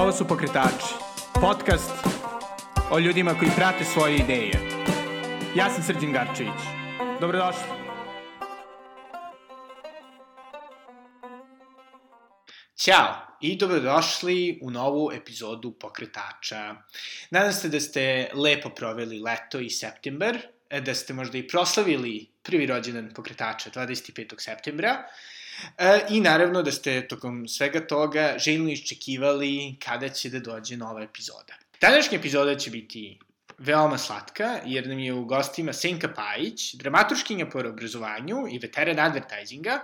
Ovo 0.00 0.12
su 0.12 0.28
Pokretači, 0.28 0.94
podcast 1.40 1.90
o 2.90 2.98
ljudima 2.98 3.34
koji 3.38 3.50
prate 3.56 3.84
svoje 3.84 4.16
ideje. 4.16 4.52
Ja 5.56 5.70
sam 5.70 5.82
Srđan 5.82 6.12
Garčević. 6.12 6.60
Dobrodošli. 7.20 7.62
Ćao 12.76 13.36
i 13.40 13.56
dobrodošli 13.56 14.58
u 14.62 14.70
novu 14.70 15.10
epizodu 15.12 15.72
Pokretača. 15.72 16.74
Nadam 17.30 17.52
se 17.52 17.68
da 17.68 17.80
ste 17.80 18.30
lepo 18.34 18.70
proveli 18.70 19.18
leto 19.18 19.60
i 19.60 19.70
september, 19.70 20.38
da 20.82 20.94
ste 20.94 21.14
možda 21.14 21.38
i 21.38 21.48
proslavili 21.48 22.30
prvi 22.42 22.66
rođendan 22.66 23.12
Pokretača 23.14 23.70
25. 23.70 24.34
septembra, 24.38 25.04
E, 25.78 26.00
I 26.08 26.20
naravno 26.20 26.62
da 26.62 26.72
ste 26.72 27.08
tokom 27.08 27.48
svega 27.48 27.86
toga 27.86 28.34
željno 28.38 28.70
iščekivali 28.70 29.76
kada 29.84 30.08
će 30.08 30.30
da 30.30 30.38
dođe 30.38 30.76
nova 30.76 31.02
epizoda. 31.02 31.54
Današnja 31.80 32.18
epizoda 32.18 32.56
će 32.56 32.70
biti 32.70 33.18
veoma 33.58 33.98
slatka, 33.98 34.60
jer 34.64 34.88
nam 34.88 34.98
je 34.98 35.12
u 35.12 35.24
gostima 35.24 35.72
Senka 35.72 36.08
Pajić, 36.14 36.74
dramaturškinja 36.74 37.46
po 37.46 37.58
obrazovanju 37.58 38.46
i 38.50 38.58
veteran 38.58 38.98
advertisinga, 38.98 39.80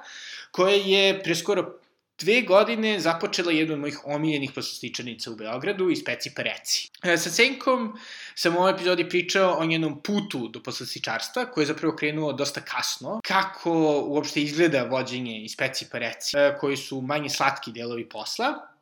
koja 0.51 0.75
je 0.75 1.23
preskoro 1.23 1.79
dve 2.19 2.43
godine 2.43 3.01
započela 3.01 3.53
jednu 3.53 3.75
od 3.75 3.81
mojih 3.81 4.01
omiljenih 4.05 4.53
poslastičanica 4.55 5.31
u 5.31 5.37
Beogradu 5.37 5.91
iz 5.91 6.05
Peci 6.05 6.33
Pereci. 6.35 6.91
E, 7.03 7.17
sa 7.17 7.31
Senkom 7.31 7.99
sam 8.35 8.57
u 8.57 8.59
ovoj 8.59 8.73
epizodi 8.73 9.09
pričao 9.09 9.57
o 9.59 9.65
njenom 9.65 10.03
putu 10.03 10.49
do 10.49 10.63
poslastičarstva, 10.63 11.51
koji 11.51 11.63
je 11.63 11.67
zapravo 11.67 11.97
krenuo 11.97 12.33
dosta 12.33 12.61
kasno, 12.61 13.21
kako 13.25 13.73
uopšte 14.07 14.43
izgleda 14.43 14.83
vođenje 14.83 15.43
iz 15.45 15.57
Peci 15.57 15.87
Pereci, 15.93 16.37
e, 16.37 16.57
koji 16.61 16.77
su 16.77 17.01
manje 17.01 17.31
slatki 17.31 17.73
delovi 17.73 18.09
posla, 18.09 18.77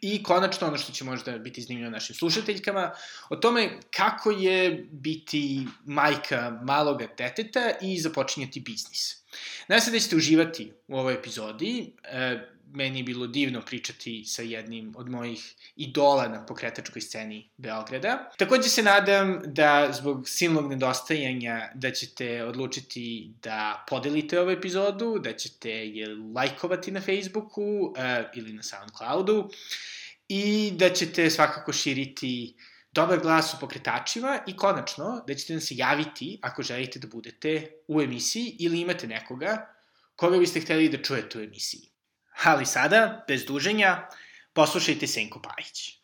I 0.00 0.22
konačno, 0.22 0.66
ono 0.66 0.76
što 0.78 0.92
će 0.92 1.04
možda 1.04 1.38
biti 1.38 1.62
zanimljivo 1.62 1.90
našim 1.90 2.14
slušateljkama, 2.14 2.90
o 3.30 3.36
tome 3.36 3.70
kako 3.90 4.30
je 4.30 4.86
biti 4.90 5.66
majka 5.84 6.60
maloga 6.62 7.08
deteta 7.18 7.72
i 7.80 8.00
započinjati 8.00 8.60
biznis. 8.60 9.16
Nadam 9.68 9.80
se 9.80 9.90
da 9.90 9.98
ćete 9.98 10.16
uživati 10.16 10.72
u 10.88 10.96
ovoj 10.96 11.14
epizodi. 11.14 11.92
E, 12.04 12.38
meni 12.72 12.98
je 12.98 13.04
bilo 13.04 13.26
divno 13.26 13.62
pričati 13.66 14.24
sa 14.24 14.42
jednim 14.42 14.94
od 14.96 15.08
mojih 15.08 15.54
idola 15.76 16.28
na 16.28 16.46
pokretačkoj 16.46 17.02
sceni 17.02 17.50
Beograda. 17.56 18.30
Takođe 18.38 18.68
se 18.68 18.82
nadam 18.82 19.40
da 19.44 19.88
zbog 19.92 20.28
silnog 20.28 20.70
nedostajanja 20.70 21.70
da 21.74 21.90
ćete 21.90 22.44
odlučiti 22.44 23.32
da 23.42 23.84
podelite 23.88 24.40
ovu 24.40 24.50
epizodu, 24.50 25.18
da 25.18 25.32
ćete 25.32 25.70
je 25.70 26.08
lajkovati 26.34 26.90
na 26.90 27.00
Facebooku 27.00 27.62
uh, 27.62 27.94
ili 28.34 28.52
na 28.52 28.62
Soundcloudu 28.62 29.50
i 30.28 30.70
da 30.74 30.90
ćete 30.90 31.30
svakako 31.30 31.72
širiti 31.72 32.54
dobar 32.92 33.20
glas 33.20 33.54
u 33.54 33.60
pokretačima 33.60 34.38
i 34.46 34.56
konačno 34.56 35.24
da 35.26 35.34
ćete 35.34 35.52
nam 35.52 35.60
se 35.60 35.74
javiti 35.76 36.38
ako 36.42 36.62
želite 36.62 36.98
da 36.98 37.08
budete 37.08 37.70
u 37.88 38.02
emisiji 38.02 38.56
ili 38.58 38.80
imate 38.80 39.06
nekoga 39.06 39.74
koga 40.16 40.38
biste 40.38 40.60
hteli 40.60 40.88
da 40.88 41.02
čujete 41.02 41.38
u 41.38 41.42
emisiji. 41.42 41.97
Ali 42.44 42.66
sada, 42.66 43.24
bez 43.28 43.44
duženja, 43.44 44.08
poslušajte 44.52 45.06
Senko 45.06 45.42
Pajić. 45.42 45.98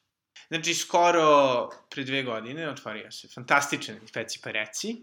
Znači, 0.49 0.75
skoro 0.75 1.69
pre 1.91 2.05
dve 2.05 2.23
godine 2.23 2.69
otvorio 2.71 3.11
se 3.11 3.29
fantastičan 3.29 3.97
Peci 4.13 4.41
pa 4.45 4.51
reci. 4.51 4.97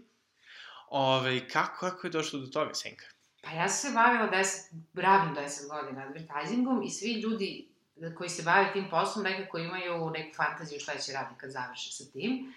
Ove, 0.88 1.48
kako, 1.48 1.90
kako 1.90 2.06
je 2.06 2.10
došlo 2.10 2.40
do 2.40 2.46
toga, 2.46 2.74
Senka? 2.74 3.04
Pa 3.42 3.50
ja 3.50 3.68
sam 3.68 3.90
se 3.90 3.94
bavila 3.94 4.26
deset, 4.26 4.72
ravno 4.94 5.34
10 5.34 5.68
godina 5.68 6.02
advertisingom 6.02 6.82
i 6.82 6.90
svi 6.90 7.20
ljudi 7.20 7.68
koji 8.16 8.30
se 8.30 8.42
bave 8.42 8.72
tim 8.72 8.90
poslom 8.90 9.24
nekako 9.24 9.58
imaju 9.58 10.10
neku 10.10 10.36
fantaziju 10.36 10.80
šta 10.80 10.98
će 10.98 11.12
raditi 11.12 11.40
kad 11.40 11.50
završe 11.50 11.92
sa 11.92 12.04
tim. 12.12 12.54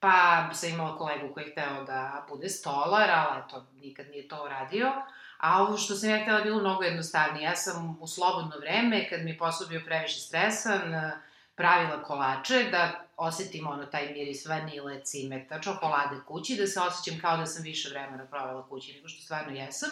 Pa 0.00 0.50
sam 0.54 0.70
imala 0.70 0.98
kolegu 0.98 1.34
koji 1.34 1.44
je 1.44 1.52
hteo 1.52 1.84
da 1.84 2.26
bude 2.28 2.48
stolar, 2.48 3.10
ali 3.10 3.42
eto, 3.46 3.66
nikad 3.72 4.06
nije 4.10 4.28
to 4.28 4.44
uradio. 4.44 4.92
A 5.38 5.62
ovo 5.62 5.76
što 5.76 5.94
sam 5.94 6.10
ja 6.10 6.22
htela 6.22 6.40
bilo 6.40 6.60
mnogo 6.60 6.82
jednostavnije. 6.82 7.44
Ja 7.44 7.56
sam 7.56 7.98
u 8.00 8.06
slobodno 8.06 8.56
vreme, 8.60 9.08
kad 9.08 9.22
mi 9.22 9.30
je 9.30 9.38
posao 9.38 9.68
bio 9.68 9.82
previše 9.86 10.20
stresan, 10.20 11.12
pravila 11.54 12.02
kolače, 12.02 12.68
da 12.70 13.04
osetim 13.16 13.66
ono 13.66 13.86
taj 13.86 14.12
miris 14.12 14.46
vanile, 14.46 15.00
cimeta, 15.04 15.60
čokolade 15.60 16.16
kući, 16.26 16.56
da 16.56 16.66
se 16.66 16.80
osjećam 16.80 17.20
kao 17.20 17.36
da 17.36 17.46
sam 17.46 17.62
više 17.62 17.90
vremena 17.90 18.26
provela 18.26 18.68
kući 18.68 18.92
nego 18.92 19.08
što 19.08 19.22
stvarno 19.22 19.52
jesam. 19.52 19.90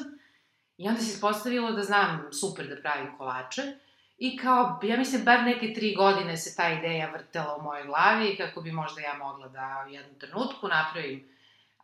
I 0.79 0.89
onda 0.89 1.01
se 1.01 1.13
ispostavilo 1.13 1.73
da 1.73 1.83
znam 1.83 2.29
super 2.33 2.67
da 2.69 2.81
pravim 2.81 3.19
kolače. 3.19 3.63
I 4.19 4.37
kao, 4.37 4.81
ja 4.83 4.97
mislim, 4.97 5.25
bar 5.25 5.43
neke 5.43 5.75
tri 5.75 5.95
godine 5.95 6.37
se 6.37 6.57
ta 6.57 6.69
ideja 6.69 7.11
vrtela 7.11 7.57
u 7.57 7.63
mojoj 7.63 7.87
glavi, 7.87 8.37
kako 8.37 8.61
bi 8.61 8.73
možda 8.73 9.01
ja 9.01 9.15
mogla 9.15 9.49
da 9.49 9.85
u 9.87 9.91
jednom 9.91 10.19
trenutku 10.19 10.69
napravim 10.69 11.36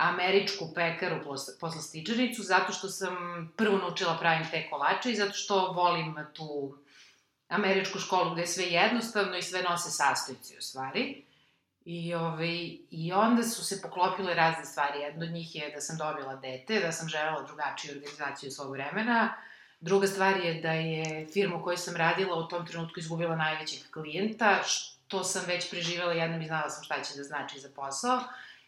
američku 0.02 0.74
pekaru 0.74 1.16
poslastičaricu, 1.60 2.42
zato 2.42 2.72
što 2.72 2.88
sam 2.88 3.14
prvo 3.56 3.78
naučila 3.78 4.16
pravim 4.20 4.46
te 4.50 4.70
kolače 4.70 5.10
i 5.10 5.16
zato 5.16 5.32
što 5.32 5.72
volim 5.72 6.14
tu 6.32 6.78
američku 7.48 7.98
školu 7.98 8.32
gde 8.32 8.40
je 8.40 8.46
sve 8.46 8.64
jednostavno 8.64 9.36
i 9.36 9.42
sve 9.42 9.62
nose 9.62 9.90
sastojci 9.90 10.58
u 10.58 10.62
stvari. 10.62 11.24
I, 11.84 12.14
ovaj, 12.14 12.76
I 12.90 13.12
onda 13.12 13.42
su 13.42 13.64
se 13.64 13.82
poklopile 13.82 14.34
razne 14.34 14.64
stvari. 14.64 15.00
Jedno 15.00 15.24
od 15.24 15.30
njih 15.30 15.54
je 15.54 15.70
da 15.74 15.80
sam 15.80 15.96
dobila 15.96 16.36
dete, 16.36 16.80
da 16.80 16.92
sam 16.92 17.08
želela 17.08 17.42
drugačiju 17.42 17.94
organizaciju 17.96 18.50
svog 18.50 18.70
vremena. 18.70 19.34
Druga 19.80 20.06
stvar 20.06 20.36
je 20.36 20.54
da 20.60 20.72
je 20.72 21.26
firma 21.32 21.56
u 21.56 21.62
kojoj 21.62 21.76
sam 21.76 21.96
radila 21.96 22.36
u 22.36 22.48
tom 22.48 22.66
trenutku 22.66 23.00
izgubila 23.00 23.36
najvećeg 23.36 23.90
klijenta, 23.92 24.62
što 24.64 25.24
sam 25.24 25.42
već 25.46 25.70
preživela 25.70 26.12
jednom 26.12 26.42
i 26.42 26.46
znala 26.46 26.70
sam 26.70 26.84
šta 26.84 27.02
će 27.02 27.16
da 27.16 27.22
znači 27.22 27.60
za 27.60 27.68
posao. 27.76 28.20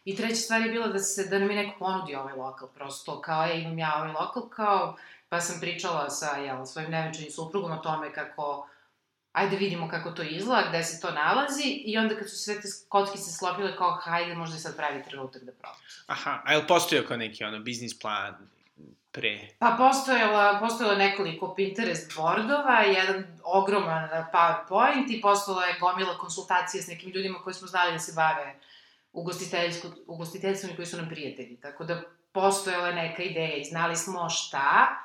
I 0.05 0.15
treća 0.15 0.35
stvar 0.35 0.61
je 0.61 0.71
bila 0.71 0.87
da, 0.87 0.99
se, 0.99 1.27
da 1.29 1.39
nam 1.39 1.51
je 1.51 1.55
neko 1.55 1.79
ponudi 1.79 2.15
ovaj 2.15 2.33
lokal, 2.33 2.67
prosto 2.67 3.21
kao, 3.21 3.43
je, 3.43 3.61
imam 3.61 3.79
ja 3.79 3.93
ovaj 3.97 4.11
lokal, 4.11 4.49
kao, 4.49 4.97
pa 5.29 5.41
sam 5.41 5.59
pričala 5.61 6.09
sa 6.09 6.25
jel, 6.25 6.65
svojim 6.65 6.91
nevenčanim 6.91 7.31
suprugom 7.31 7.71
o 7.71 7.77
tome 7.77 8.13
kako, 8.13 8.69
ajde 9.31 9.57
vidimo 9.57 9.89
kako 9.89 10.11
to 10.11 10.23
izgleda, 10.23 10.69
gde 10.69 10.83
se 10.83 11.01
to 11.01 11.11
nalazi, 11.11 11.63
i 11.85 11.97
onda 11.97 12.15
kad 12.15 12.29
su 12.29 12.35
sve 12.35 12.61
te 12.61 12.67
kockice 12.89 13.31
sklopile, 13.31 13.77
kao, 13.77 13.91
hajde, 14.01 14.35
možda 14.35 14.55
je 14.55 14.59
sad 14.59 14.75
pravi 14.75 15.03
trenutak 15.03 15.43
da 15.43 15.51
probam. 15.51 15.79
Aha, 16.07 16.41
a 16.45 16.51
je 16.51 16.57
li 16.57 16.67
postojao 16.67 17.05
kao 17.07 17.17
neki, 17.17 17.43
ono, 17.43 17.59
biznis 17.59 17.99
plan 17.99 18.35
pre? 19.11 19.47
Pa 19.59 19.75
postojala, 19.77 20.59
postojala 20.59 20.95
nekoliko 20.95 21.53
Pinterest 21.55 22.15
boardova, 22.15 22.79
jedan 22.79 23.23
ogroman 23.43 24.09
PowerPoint 24.33 25.05
i 25.09 25.21
postojala 25.21 25.65
je 25.65 25.79
gomila 25.79 26.17
konsultacije 26.17 26.83
s 26.83 26.87
nekim 26.87 27.09
ljudima 27.09 27.39
koji 27.43 27.53
smo 27.53 27.67
znali 27.67 27.91
da 27.91 27.99
se 27.99 28.13
bave 28.15 28.55
ugostiteljstvom 30.07 30.71
i 30.71 30.75
koji 30.75 30.85
su 30.85 30.97
nam 30.97 31.09
prijatelji. 31.09 31.59
Tako 31.61 31.83
da 31.83 32.03
postojala 32.31 32.87
je 32.87 32.95
neka 32.95 33.23
ideja 33.23 33.55
i 33.55 33.63
znali 33.63 33.95
smo 33.95 34.29
šta, 34.29 34.97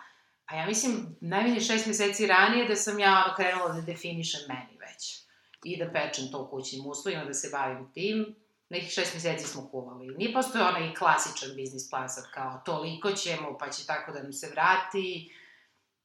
a 0.47 0.57
ja 0.57 0.67
mislim 0.67 1.17
najmanje 1.21 1.61
šest 1.61 1.87
meseci 1.87 2.27
ranije 2.27 2.69
da 2.69 2.77
sam 2.77 2.99
ja 2.99 3.35
krenula 3.37 3.73
da 3.73 3.81
definišem 3.81 4.41
meni 4.49 4.79
već 4.79 5.21
i 5.65 5.77
da 5.79 5.93
pečem 5.93 6.31
to 6.33 6.43
u 6.43 6.51
kućnim 6.51 6.87
uslovima, 6.87 7.25
da 7.25 7.35
se 7.35 7.49
bavim 7.53 7.93
tim. 7.93 8.37
Nekih 8.69 8.91
šest 8.91 9.15
meseci 9.15 9.47
smo 9.47 9.69
kuvali. 9.69 10.15
Nije 10.17 10.33
postoje 10.33 10.65
onaj 10.65 10.95
klasičan 10.95 11.57
biznis 11.57 11.91
plan 11.91 12.09
sad 12.09 12.31
kao 12.31 12.63
toliko 12.65 13.13
ćemo, 13.13 13.59
pa 13.59 13.71
će 13.71 13.87
tako 13.87 14.13
da 14.13 14.23
nam 14.23 14.33
se 14.33 14.51
vrati, 14.51 15.33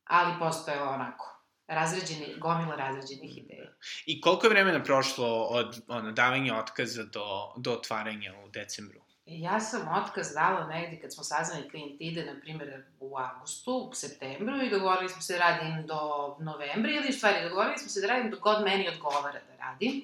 ali 0.05 0.39
postoje 0.39 0.81
onako 0.81 1.34
razređeni, 1.67 2.35
gomila 2.37 2.75
razređenih 2.75 3.37
ideja. 3.37 3.71
I 4.05 4.21
koliko 4.21 4.45
je 4.45 4.49
vremena 4.49 4.83
prošlo 4.83 5.43
od 5.43 5.81
ono, 5.87 6.11
davanja 6.11 6.59
otkaza 6.59 7.03
do, 7.03 7.53
do 7.57 7.71
otvaranja 7.71 8.33
u 8.45 8.49
decembru? 8.49 9.05
Ja 9.25 9.59
sam 9.59 9.87
otkaz 10.03 10.33
dala 10.33 10.67
negde 10.67 11.01
kad 11.01 11.13
smo 11.13 11.23
saznali 11.23 11.69
klijent 11.69 11.95
ide, 11.99 12.25
na 12.25 12.39
primjer, 12.41 12.83
u 12.99 13.17
avgustu, 13.17 13.89
u 13.91 13.93
septembru 13.93 14.61
i 14.61 14.69
dogovorili 14.69 15.09
smo 15.09 15.21
se 15.21 15.33
da 15.33 15.39
radim 15.39 15.87
do 15.87 15.99
novembra 16.39 16.91
ili 16.91 17.09
u 17.09 17.13
stvari 17.13 17.43
dogovorili 17.43 17.77
smo 17.77 17.89
se 17.89 18.01
da 18.01 18.07
radim 18.07 18.31
do 18.31 18.39
god 18.39 18.63
meni 18.63 18.89
odgovara 18.89 19.39
da 19.47 19.55
radim. 19.65 20.03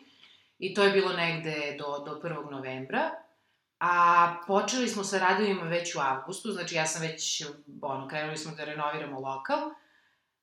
I 0.59 0.74
to 0.74 0.83
je 0.83 0.91
bilo 0.91 1.13
negde 1.13 1.75
do, 1.80 2.03
do 2.06 2.19
1. 2.24 2.51
novembra. 2.51 3.12
A 3.80 4.35
počeli 4.47 4.88
smo 4.88 5.03
sa 5.03 5.19
radovima 5.19 5.63
već 5.63 5.95
u 5.95 6.00
avgustu, 6.00 6.51
znači 6.51 6.75
ja 6.75 6.85
sam 6.85 7.01
već, 7.01 7.44
ono, 7.81 8.07
krenuli 8.07 8.38
smo 8.38 8.56
da 8.56 8.63
renoviramo 8.63 9.19
lokal. 9.19 9.71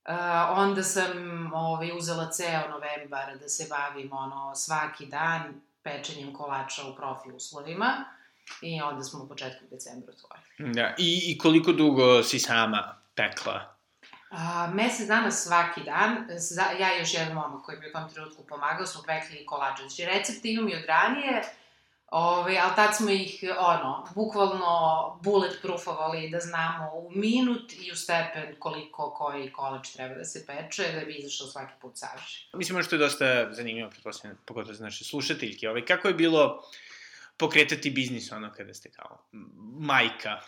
Uh, 0.09 0.15
onda 0.59 0.83
sam 0.83 1.13
ovaj, 1.55 1.91
uzela 1.99 2.31
ceo 2.31 2.69
novembar 2.71 3.39
da 3.41 3.49
se 3.49 3.67
bavim 3.71 4.13
ono, 4.13 4.55
svaki 4.55 5.07
dan 5.07 5.61
pečenjem 5.83 6.35
kolača 6.35 6.83
u 6.87 6.97
profi 6.97 7.31
uslovima 7.31 8.05
i 8.63 8.83
onda 8.83 9.03
smo 9.03 9.25
u 9.25 9.29
početku 9.29 9.65
decembra 9.71 10.13
otvorili. 10.13 10.75
Da, 10.75 10.95
i, 10.99 11.23
i 11.27 11.39
koliko 11.39 11.73
dugo 11.73 12.23
si 12.23 12.39
sama 12.39 12.95
pekla? 13.15 13.75
A, 14.31 14.71
mesec 14.75 15.07
dana 15.07 15.31
svaki 15.31 15.81
dan, 15.85 16.29
ja 16.81 16.97
i 16.97 16.99
još 16.99 17.15
jedan 17.15 17.33
momak 17.33 17.65
koji 17.65 17.79
mi 17.79 17.89
u 17.89 17.93
tom 17.93 18.11
trenutku 18.11 18.43
pomagao, 18.49 18.87
smo 18.87 19.03
pekli 19.03 19.47
kolače. 19.47 19.83
Znači, 19.83 20.05
recepte 20.05 20.49
imam 20.49 20.69
i 20.69 20.77
od 20.77 20.85
ranije, 20.85 21.43
Ove, 22.11 22.59
ali 22.59 22.77
tad 22.77 22.97
smo 22.97 23.11
ih, 23.11 23.45
ono, 23.59 24.07
bukvalno 24.15 25.19
bulletproofovali 25.23 26.31
da 26.31 26.41
znamo 26.41 26.91
u 26.95 27.11
minut 27.11 27.73
i 27.73 27.93
u 27.93 27.97
stepen 27.97 28.57
koliko 28.59 29.11
koji 29.11 29.53
kolač 29.53 29.93
treba 29.93 30.15
da 30.15 30.25
se 30.25 30.47
peče, 30.47 30.93
da 30.93 31.05
bi 31.05 31.15
izašao 31.15 31.47
svaki 31.47 31.73
put 31.81 31.97
savršen. 31.97 32.49
Mislim, 32.55 32.83
što 32.83 32.97
je 32.97 32.99
dosta 32.99 33.53
zanimljivo, 33.53 33.91
pretpostavljam, 33.91 34.39
pogotovo 34.45 34.75
za 34.75 34.85
naše 34.85 35.05
slušateljke. 35.05 35.69
Ovaj, 35.69 35.85
kako 35.85 36.09
je 36.09 36.15
bilo 36.15 36.63
pokretati 37.37 37.91
biznis, 37.91 38.33
ono, 38.33 38.53
kada 38.57 38.75
ste 38.75 38.91
kao 38.91 39.19
majka 39.81 40.41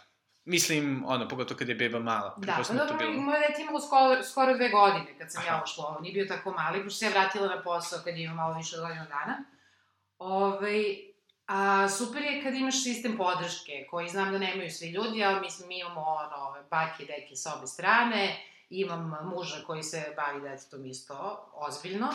Mislim, 0.44 1.04
ono, 1.06 1.28
pogotovo 1.28 1.58
kada 1.58 1.72
je 1.72 1.76
beba 1.76 1.98
mala. 1.98 2.34
Da, 2.38 2.62
pa 2.68 2.74
dobro, 2.74 2.96
bilo... 2.98 3.12
moje 3.12 3.48
dete 3.48 3.62
imalo 3.62 3.80
skoro, 3.80 4.22
skoro 4.22 4.54
dve 4.54 4.68
godine 4.68 5.18
kad 5.18 5.32
sam 5.32 5.42
Aha. 5.42 5.56
ja 5.56 5.62
ušla, 5.64 5.86
on 5.86 6.02
nije 6.02 6.12
bio 6.12 6.36
tako 6.36 6.52
mali, 6.52 6.82
pošto 6.84 6.98
se 6.98 7.04
ja 7.04 7.10
vratila 7.10 7.46
na 7.46 7.62
posao 7.62 7.98
kad 8.04 8.16
je 8.16 8.24
imao 8.24 8.36
malo 8.36 8.56
više 8.56 8.76
od 8.76 8.82
godinu 8.82 9.04
dana. 9.04 9.44
Ove, 10.18 10.84
a 11.52 11.88
super 11.88 12.22
je 12.22 12.42
kad 12.42 12.54
imaš 12.54 12.82
sistem 12.82 13.16
podrške, 13.16 13.86
koji 13.90 14.08
znam 14.08 14.32
da 14.32 14.38
nemaju 14.38 14.70
svi 14.70 14.90
ljudi, 14.90 15.24
ali 15.24 15.40
mislim, 15.40 15.68
mi 15.68 15.78
imamo 15.78 16.00
ono, 16.00 16.56
bake 16.70 17.02
i 17.02 17.06
deke 17.06 17.36
sa 17.36 17.54
obe 17.54 17.66
strane, 17.66 18.44
imam 18.70 19.18
muža 19.24 19.56
koji 19.66 19.82
se 19.82 20.14
bavi 20.16 20.40
detetom 20.40 20.86
isto 20.86 21.50
ozbiljno, 21.54 22.08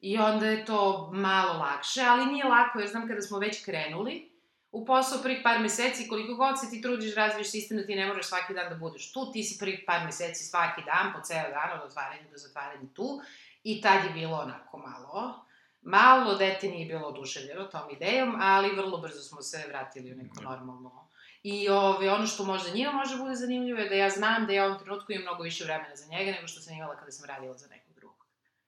i 0.00 0.18
onda 0.18 0.46
je 0.46 0.64
to 0.64 1.10
malo 1.12 1.58
lakše, 1.58 2.00
ali 2.02 2.26
nije 2.26 2.44
lako, 2.44 2.78
jer 2.78 2.88
znam 2.88 3.08
kada 3.08 3.22
smo 3.22 3.38
već 3.38 3.64
krenuli, 3.64 4.30
u 4.72 4.86
posao 4.86 5.22
prvih 5.22 5.40
par 5.42 5.60
meseci, 5.60 6.08
koliko 6.08 6.34
god 6.34 6.60
se 6.60 6.70
ti 6.70 6.82
trudiš 6.82 7.14
da 7.14 7.26
razviješ 7.26 7.50
sistem 7.50 7.78
da 7.78 7.86
ti 7.86 7.94
ne 7.94 8.06
možeš 8.06 8.26
svaki 8.26 8.54
dan 8.54 8.68
da 8.68 8.74
budeš 8.74 9.12
tu, 9.12 9.32
ti 9.32 9.44
si 9.44 9.58
prvih 9.58 9.84
par 9.86 10.04
meseci 10.04 10.44
svaki 10.44 10.82
dan, 10.86 11.12
po 11.12 11.20
ceo 11.20 11.50
dan, 11.50 11.80
od 11.80 11.90
otvaranja 11.90 12.30
do 12.30 12.36
zatvaranja 12.36 12.88
tu, 12.94 13.20
i 13.64 13.80
tad 13.80 14.04
je 14.04 14.10
bilo 14.10 14.36
onako 14.36 14.78
malo, 14.78 15.47
malo 15.82 16.34
dete 16.34 16.68
nije 16.68 16.86
bilo 16.86 17.06
oduševljeno 17.06 17.64
tom 17.64 17.90
idejom, 17.90 18.36
ali 18.40 18.76
vrlo 18.76 18.98
brzo 18.98 19.22
smo 19.22 19.42
se 19.42 19.64
vratili 19.68 20.12
u 20.12 20.16
neko 20.16 20.34
da. 20.34 20.50
normalno 20.50 21.08
I 21.42 21.68
ove, 21.68 22.10
ono 22.10 22.26
što 22.26 22.44
možda 22.44 22.70
njima 22.70 22.92
može 22.92 23.16
bude 23.16 23.34
zanimljivo 23.34 23.78
je 23.78 23.88
da 23.88 23.94
ja 23.94 24.10
znam 24.10 24.46
da 24.46 24.52
ja 24.52 24.64
u 24.64 24.66
ovom 24.66 24.78
trenutku 24.78 25.12
imam 25.12 25.22
mnogo 25.22 25.42
više 25.42 25.64
vremena 25.64 25.96
za 25.96 26.06
njega 26.06 26.30
nego 26.30 26.46
što 26.46 26.60
sam 26.60 26.74
imala 26.74 26.96
kada 26.96 27.10
sam 27.10 27.26
radila 27.26 27.58
za 27.58 27.66
nekog 27.66 27.88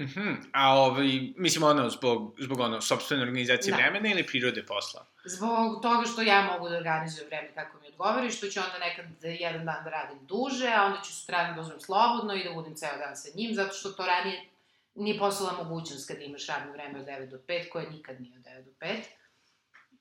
Mm 0.01 0.07
-hmm. 0.07 0.37
A 0.53 0.75
ovaj, 0.75 1.21
mislim 1.37 1.65
ono, 1.65 1.91
zbog, 1.91 2.37
zbog 2.39 2.61
ono, 2.61 2.81
sobstvene 2.81 3.23
organizacije 3.23 3.71
da. 3.71 3.77
vremena 3.77 4.09
ili 4.09 4.27
prirode 4.27 4.67
posla? 4.67 5.07
Zbog 5.25 5.83
toga 5.83 6.07
što 6.13 6.23
ja 6.23 6.43
mogu 6.53 6.69
da 6.69 6.77
organizujem 6.77 7.27
vreme 7.27 7.49
kako 7.55 7.79
mi 7.81 7.89
odgovori, 7.89 8.31
što 8.31 8.47
ću 8.47 8.61
onda 8.61 8.79
nekad 8.79 9.07
jedan 9.23 9.65
dan 9.65 9.85
da 9.85 9.91
radim 9.91 10.19
duže, 10.27 10.73
a 10.77 10.85
onda 10.85 11.01
ću 11.03 11.13
sutradan 11.13 11.55
da 11.55 11.61
uzmem 11.61 11.81
slobodno 11.81 12.35
i 12.35 12.45
da 12.45 12.53
budem 12.53 12.75
ceo 12.75 12.97
dan 12.99 13.17
sa 13.17 13.29
njim, 13.35 13.55
zato 13.55 13.75
što 13.75 13.91
to 13.91 14.07
ranije 14.07 14.49
nije 14.95 15.19
poslala 15.19 15.63
mogućnost 15.63 16.09
kad 16.09 16.23
imaš 16.23 16.47
radno 16.47 16.73
vreme 16.73 17.01
od 17.01 17.07
9 17.07 17.31
do 17.31 17.39
5, 17.49 17.69
koje 17.69 17.91
nikad 17.91 18.21
nije 18.21 18.39
od 18.39 18.45
9 18.45 18.65
do 18.65 18.71
5 18.81 19.03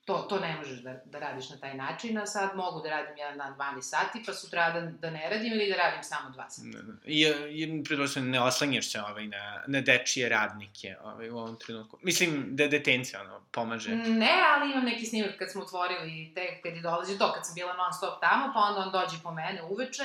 to, 0.09 0.17
to 0.29 0.39
ne 0.39 0.55
možeš 0.55 0.79
da, 0.79 1.01
da 1.05 1.19
radiš 1.19 1.49
na 1.49 1.57
taj 1.57 1.73
način, 1.73 2.17
a 2.17 2.25
sad 2.25 2.55
mogu 2.55 2.81
da 2.81 2.89
radim 2.89 3.17
jedan 3.17 3.37
dan 3.37 3.55
12 3.57 3.81
sati, 3.81 4.23
pa 4.25 4.33
sutra 4.33 4.71
da, 4.71 4.81
da 4.81 5.09
ne 5.09 5.29
radim 5.29 5.53
ili 5.53 5.69
da 5.69 5.75
radim 5.75 6.03
samo 6.03 6.29
2 6.29 6.45
sata. 6.49 6.67
Da, 6.77 6.81
da. 6.81 6.93
I, 7.05 7.21
i 7.49 7.83
predpostavljam, 7.83 8.31
ne 8.31 8.41
oslanjaš 8.41 8.91
se 8.91 9.01
ovaj, 9.01 9.27
na, 9.27 9.63
na 9.67 9.81
dečije 9.81 10.29
radnike 10.29 10.95
ovaj, 11.03 11.29
u 11.29 11.37
ovom 11.37 11.57
trenutku. 11.59 11.97
Mislim, 12.01 12.55
da 12.55 12.67
detencija 12.67 13.21
ono, 13.21 13.41
pomaže. 13.51 13.95
Ne, 13.95 14.33
ali 14.53 14.71
imam 14.71 14.85
neki 14.85 15.05
snimak 15.05 15.37
kad 15.39 15.51
smo 15.51 15.61
otvorili, 15.61 16.31
te, 16.35 16.61
kad 16.63 16.75
je 16.75 16.81
dolazi 16.81 17.17
to, 17.17 17.33
kad 17.33 17.45
sam 17.45 17.55
bila 17.55 17.73
non 17.73 17.93
stop 17.93 18.21
tamo, 18.21 18.51
pa 18.53 18.59
onda 18.59 18.81
on 18.81 18.91
dođe 18.91 19.17
po 19.23 19.31
mene 19.31 19.63
uveče, 19.63 20.03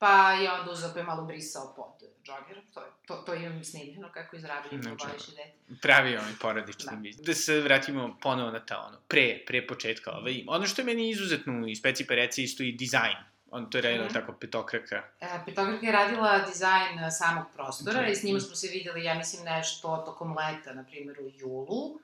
pa 0.00 0.32
je 0.32 0.52
onda 0.52 0.72
uzao 0.72 0.90
pa 0.92 0.98
je 0.98 1.04
malo 1.04 1.24
brisao 1.24 1.74
pod 1.76 2.08
džoger, 2.24 2.62
to, 2.74 2.80
to, 3.06 3.16
to 3.16 3.34
imam 3.34 3.64
snimljeno 3.64 4.08
kako 4.14 4.36
izrađuje 4.36 4.80
godišnje 4.82 5.34
dete. 5.36 5.80
Pravi 5.82 6.16
ovaj 6.16 6.32
porodični 6.40 6.90
da. 6.90 6.96
biznis. 6.96 7.26
Da 7.26 7.34
se 7.34 7.60
vratimo 7.60 8.18
ponovo 8.22 8.50
na 8.50 8.66
ta 8.66 8.86
ono, 8.88 8.98
pre, 9.08 9.44
pre 9.46 9.66
početka 9.66 10.10
ovaj, 10.10 10.44
ono 10.46 10.66
što 10.66 10.82
je 10.82 10.86
meni 10.86 11.10
izuzetno 11.10 11.66
i 11.66 11.76
Speci 11.76 12.06
Pereci 12.06 12.42
isto 12.42 12.62
i 12.62 12.72
dizajn. 12.72 13.16
On 13.50 13.70
to 13.70 13.78
je 13.78 13.82
radila 13.82 14.06
mm. 14.06 14.12
tako 14.12 14.32
petokraka. 14.32 15.02
E, 15.20 15.26
petokraka 15.46 15.86
je 15.86 15.92
radila 15.92 16.38
dizajn 16.38 16.98
e, 16.98 17.10
samog 17.10 17.44
prostora 17.54 18.00
okay. 18.00 18.10
i 18.10 18.14
s 18.16 18.22
njima 18.22 18.40
smo 18.40 18.56
se 18.56 18.68
videli, 18.68 19.04
ja 19.04 19.14
mislim, 19.14 19.44
nešto 19.44 20.02
tokom 20.06 20.36
leta, 20.36 20.72
na 20.72 20.84
primjer 20.84 21.16
u 21.20 21.30
julu 21.38 22.00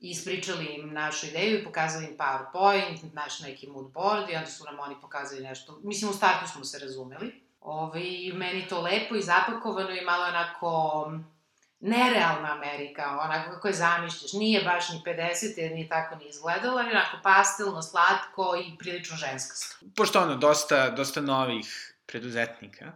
ispričali 0.00 0.64
im 0.64 0.92
našu 0.92 1.26
ideju 1.26 1.58
i 1.58 1.64
pokazali 1.64 2.06
im 2.06 2.16
PowerPoint, 2.18 3.12
naš 3.12 3.40
neki 3.40 3.66
mood 3.66 3.92
board 3.92 4.30
i 4.30 4.36
onda 4.36 4.50
su 4.50 4.64
nam 4.64 4.80
oni 4.80 4.94
pokazali 5.00 5.42
nešto. 5.42 5.80
Mislim, 5.82 6.10
u 6.10 6.14
startu 6.14 6.48
smo 6.48 6.64
se 6.64 6.78
razumeli. 6.78 7.42
Ove, 7.60 8.00
I 8.04 8.32
meni 8.32 8.68
to 8.68 8.80
lepo 8.80 9.14
i 9.14 9.22
zapakovano 9.22 9.90
i 9.90 10.04
malo 10.04 10.24
onako 10.24 11.10
nerealna 11.80 12.52
Amerika, 12.52 13.18
onako 13.22 13.50
kako 13.50 13.68
je 13.68 13.74
zamišljaš. 13.74 14.32
Nije 14.32 14.62
baš 14.62 14.88
ni 14.88 15.02
50, 15.06 15.58
jer 15.58 15.72
nije 15.72 15.88
tako 15.88 16.16
ni 16.16 16.28
izgledala, 16.28 16.82
ali 16.82 16.90
onako 16.90 17.16
pastelno, 17.22 17.82
slatko 17.82 18.56
i 18.66 18.78
prilično 18.78 19.16
ženskasto. 19.16 19.86
Pošto 19.96 20.22
ono, 20.22 20.36
dosta, 20.36 20.90
dosta 20.90 21.20
novih 21.20 21.94
preduzetnika, 22.06 22.92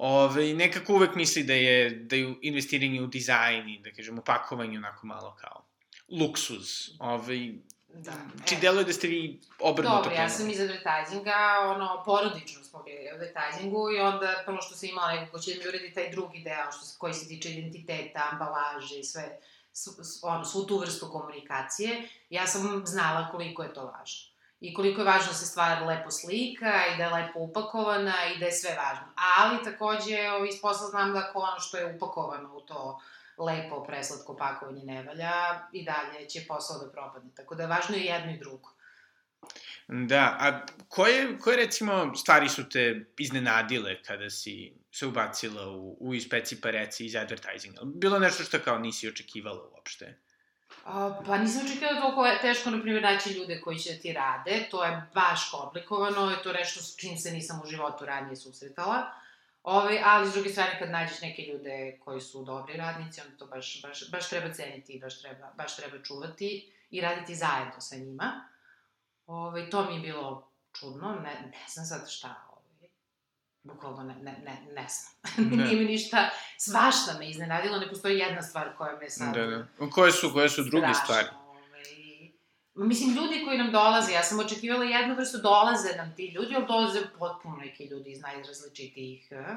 Ove, 0.00 0.54
nekako 0.54 0.92
uvek 0.92 1.14
misli 1.14 1.42
da 1.42 1.52
je, 1.52 1.90
da 1.90 2.16
je 2.16 2.34
investiranje 2.42 3.02
u 3.02 3.06
dizajn 3.06 3.68
i, 3.68 3.80
da 3.82 3.90
kažem, 3.92 4.18
u 4.18 4.22
pakovanju 4.22 4.78
onako 4.78 5.06
malo 5.06 5.36
kao 5.40 5.67
luksuz. 6.08 6.90
Ove, 6.98 7.52
Da. 7.94 8.12
Či 8.46 8.54
e. 8.54 8.58
deluje 8.60 8.84
da 8.84 8.92
ste 8.92 9.08
vi 9.08 9.40
obrnuto 9.60 9.94
Dobro, 9.96 10.12
ja 10.12 10.28
sam 10.28 10.50
iz 10.50 10.60
advertisinga, 10.60 11.36
ono, 11.64 12.02
porodično 12.04 12.64
smo 12.64 12.82
bili 12.82 13.08
u 13.12 13.14
advertisingu 13.14 13.90
i 13.90 14.00
onda 14.00 14.42
prvo 14.46 14.62
što 14.62 14.74
sam 14.74 14.88
imala 14.88 15.12
neko 15.12 15.32
ko 15.32 15.38
će 15.38 15.54
da 15.54 15.58
mi 15.62 15.68
uredi 15.68 15.94
taj 15.94 16.10
drugi 16.10 16.42
deo 16.42 16.72
što, 16.72 16.98
koji 16.98 17.14
se 17.14 17.28
tiče 17.28 17.50
identiteta, 17.50 18.28
ambalaže 18.32 18.98
i 18.98 19.04
sve, 19.04 19.38
ono, 20.22 20.44
svu 20.44 20.66
tu 20.66 20.78
vrstu 20.78 21.08
komunikacije, 21.12 22.08
ja 22.30 22.46
sam 22.46 22.82
znala 22.86 23.28
koliko 23.30 23.62
je 23.62 23.74
to 23.74 23.84
važno. 23.84 24.28
I 24.60 24.74
koliko 24.74 25.00
je 25.00 25.06
važno 25.06 25.28
da 25.28 25.34
se 25.34 25.46
stvar 25.46 25.86
lepo 25.86 26.10
slika 26.10 26.72
i 26.94 26.96
da 26.96 27.04
je 27.04 27.10
lepo 27.10 27.38
upakovana 27.38 28.14
i 28.34 28.38
da 28.38 28.46
je 28.46 28.52
sve 28.52 28.76
važno. 28.76 29.06
Ali 29.38 29.64
takođe 29.64 30.18
iz 30.50 30.60
posla 30.60 30.86
znam 30.86 31.12
da 31.12 31.18
ako 31.18 31.38
ono 31.38 31.60
što 31.60 31.76
je 31.76 31.94
upakovano 31.96 32.56
u 32.56 32.60
to 32.60 33.00
lepo, 33.38 33.84
preslatko 33.84 34.36
pakovanje 34.36 34.82
ne 34.84 35.02
valja 35.02 35.32
i 35.72 35.84
dalje 35.84 36.28
će 36.28 36.44
posao 36.48 36.78
da 36.78 36.92
propadne. 36.92 37.30
Tako 37.36 37.54
da 37.54 37.66
važno 37.66 37.96
je 37.96 38.04
jedno 38.04 38.32
i 38.32 38.38
drugo. 38.38 38.78
Da, 39.88 40.36
a 40.40 40.66
koje, 40.88 41.38
koje 41.38 41.56
recimo 41.56 42.14
stvari 42.16 42.48
su 42.48 42.68
te 42.68 43.04
iznenadile 43.18 44.02
kada 44.02 44.30
si 44.30 44.72
se 44.92 45.06
ubacila 45.06 45.68
u, 45.68 45.96
u 46.00 46.14
ispeci 46.14 46.60
pa 46.60 46.70
reci 46.70 47.06
iz 47.06 47.16
advertisinga? 47.16 47.80
Bilo 47.84 48.18
nešto 48.18 48.42
što 48.42 48.58
kao 48.58 48.78
nisi 48.78 49.08
očekivala 49.08 49.68
uopšte? 49.72 50.18
A, 50.84 51.20
pa 51.26 51.38
nisam 51.38 51.66
očekivala 51.66 51.94
da 51.94 52.00
toliko 52.00 52.40
teško, 52.40 52.70
na 52.70 52.80
primjer, 52.82 53.02
naći 53.02 53.32
ljude 53.32 53.60
koji 53.60 53.78
će 53.78 53.92
da 53.92 54.00
ti 54.00 54.12
rade. 54.12 54.68
To 54.70 54.84
je 54.84 55.02
baš 55.14 55.50
komplikovano, 55.50 56.30
je 56.30 56.42
to 56.42 56.52
nešto 56.52 56.80
s 56.80 56.96
čim 56.96 57.16
se 57.16 57.30
nisam 57.30 57.60
u 57.64 57.66
životu 57.66 58.06
ranije 58.06 58.36
susretala. 58.36 59.10
Ove, 59.70 60.02
ali 60.04 60.30
s 60.30 60.32
druge 60.34 60.48
strane, 60.48 60.78
kad 60.78 60.90
nađeš 60.90 61.20
neke 61.20 61.42
ljude 61.42 61.98
koji 62.04 62.20
su 62.20 62.44
dobri 62.44 62.76
radnici, 62.76 63.20
onda 63.20 63.36
to 63.36 63.46
baš, 63.46 63.82
baš, 63.82 64.10
baš 64.10 64.28
treba 64.28 64.54
ceniti 64.54 64.92
i 64.92 65.00
baš 65.00 65.20
treba, 65.20 65.52
baš 65.56 65.76
treba 65.76 66.02
čuvati 66.02 66.72
i 66.90 67.00
raditi 67.00 67.34
zajedno 67.34 67.80
sa 67.80 67.96
njima. 67.96 68.48
Ove, 69.26 69.70
to 69.70 69.84
mi 69.84 69.94
je 69.94 70.00
bilo 70.00 70.50
čudno, 70.72 71.14
ne, 71.14 71.50
ne 71.50 71.64
znam 71.68 71.86
sad 71.86 72.10
šta, 72.10 72.34
ove, 72.50 72.88
bukvalno 73.62 74.02
ne, 74.02 74.14
ne, 74.14 74.38
ne, 74.44 74.66
ne 74.74 74.86
znam. 74.88 75.48
Ne. 75.56 75.64
Nije 75.64 75.76
mi 75.76 75.84
ništa, 75.84 76.30
svašta 76.58 77.18
me 77.18 77.30
iznenadilo, 77.30 77.78
ne 77.78 77.88
postoji 77.88 78.18
jedna 78.18 78.42
stvar 78.42 78.76
koja 78.76 78.96
me 78.96 79.10
sad... 79.10 79.34
Da, 79.34 79.46
da. 79.46 79.66
Koje 79.90 80.12
su, 80.12 80.32
koje 80.32 80.48
su 80.48 80.62
druge 80.62 80.94
strašno. 80.94 81.04
stvari? 81.04 81.28
Mislim, 82.80 83.14
ljudi 83.14 83.44
koji 83.44 83.58
nam 83.58 83.72
dolaze, 83.72 84.12
ja 84.12 84.22
sam 84.22 84.38
očekivala 84.38 84.84
jednu 84.84 85.14
vrstu, 85.14 85.38
dolaze 85.38 85.96
nam 85.96 86.14
ti 86.16 86.26
ljudi, 86.26 86.56
ali 86.56 86.66
dolaze 86.66 87.00
potpuno 87.18 87.56
neki 87.56 87.84
ljudi 87.84 88.10
iz 88.10 88.20
najrazličitijih 88.20 89.28
eh, 89.30 89.56